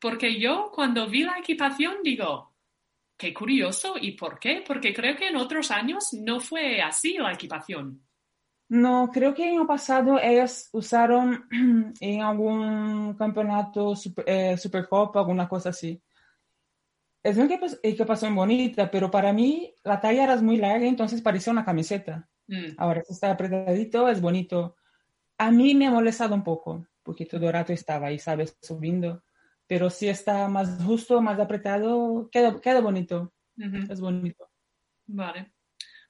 Porque 0.00 0.38
yo 0.38 0.70
cuando 0.72 1.08
vi 1.08 1.22
la 1.22 1.38
equipación 1.38 1.96
digo, 2.02 2.54
qué 3.16 3.32
curioso, 3.32 3.94
¿y 4.00 4.12
por 4.12 4.38
qué? 4.38 4.62
Porque 4.66 4.92
creo 4.92 5.16
que 5.16 5.28
en 5.28 5.36
otros 5.36 5.70
años 5.70 6.08
no 6.12 6.40
fue 6.40 6.82
así 6.82 7.16
la 7.16 7.32
equipación. 7.32 8.02
No, 8.68 9.10
creo 9.12 9.34
que 9.34 9.48
en 9.48 9.60
el 9.60 9.66
pasado 9.66 10.18
ellas 10.20 10.68
usaron 10.72 11.46
en 12.00 12.22
algún 12.22 13.14
campeonato, 13.14 13.94
super, 13.94 14.24
eh, 14.28 14.56
Supercopa, 14.58 15.20
alguna 15.20 15.48
cosa 15.48 15.70
así. 15.70 16.02
Es 17.22 17.36
una 17.36 17.46
equipa- 17.46 17.78
equipación 17.82 18.34
bonita, 18.34 18.90
pero 18.90 19.10
para 19.10 19.32
mí 19.32 19.74
la 19.84 19.98
talla 20.00 20.24
era 20.24 20.36
muy 20.42 20.58
larga, 20.58 20.86
entonces 20.86 21.22
parecía 21.22 21.52
una 21.52 21.64
camiseta. 21.64 22.28
Mm, 22.46 22.74
Ahora 22.76 23.02
está 23.08 23.30
apretadito, 23.30 24.08
es 24.08 24.20
bonito. 24.20 24.76
A 25.38 25.50
mí 25.50 25.74
me 25.74 25.86
ha 25.86 25.90
molestado 25.90 26.34
un 26.34 26.44
poco, 26.44 26.86
porque 27.02 27.26
todo 27.26 27.46
el 27.46 27.52
rato 27.52 27.72
estaba 27.72 28.08
ahí, 28.08 28.18
¿sabes? 28.18 28.56
Subiendo. 28.60 29.24
Pero 29.66 29.90
si 29.90 30.08
está 30.08 30.46
más 30.48 30.82
justo, 30.82 31.20
más 31.22 31.38
apretado, 31.40 32.28
queda, 32.30 32.60
queda 32.60 32.80
bonito. 32.80 33.32
Es 33.56 34.00
bonito. 34.00 34.48
Vale. 35.06 35.52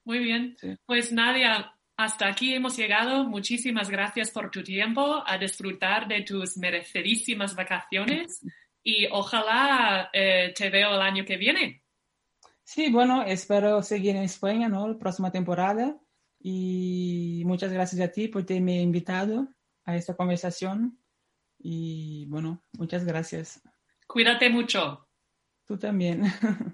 Muy 0.05 0.19
bien. 0.19 0.57
Sí. 0.59 0.77
Pues 0.85 1.13
Nadia, 1.13 1.75
hasta 1.97 2.29
aquí 2.29 2.55
hemos 2.55 2.77
llegado. 2.77 3.25
Muchísimas 3.25 3.89
gracias 3.91 4.31
por 4.31 4.51
tu 4.51 4.63
tiempo, 4.63 5.23
a 5.25 5.39
disfrutar 5.39 6.09
de 6.09 6.23
tus 6.23 6.57
merecidísimas 6.57 7.55
vacaciones 7.55 8.45
y 8.83 9.07
ojalá 9.11 10.11
eh, 10.13 10.53
te 10.57 10.71
veo 10.71 10.95
el 10.95 11.01
año 11.01 11.25
que 11.25 11.37
viene. 11.37 11.83
Sí, 12.65 12.91
bueno, 12.91 13.23
espero 13.23 13.83
seguir 13.83 14.17
en 14.17 14.23
España, 14.23 14.69
¿no? 14.69 14.89
La 14.89 14.99
próxima 14.99 15.31
temporada. 15.31 15.97
Y 16.47 17.43
muchas 17.47 17.73
gracias 17.73 18.07
a 18.07 18.13
ti 18.13 18.29
por 18.29 18.43
haberme 18.43 18.83
invitado 18.83 19.49
a 19.87 19.97
esta 19.97 20.15
conversación. 20.15 20.99
Y 21.59 22.27
bueno, 22.27 22.63
muchas 22.73 23.07
gracias. 23.07 23.63
Cuídate 24.07 24.51
mucho. 24.51 25.09
Tú 25.65 25.79
también. 25.79 26.25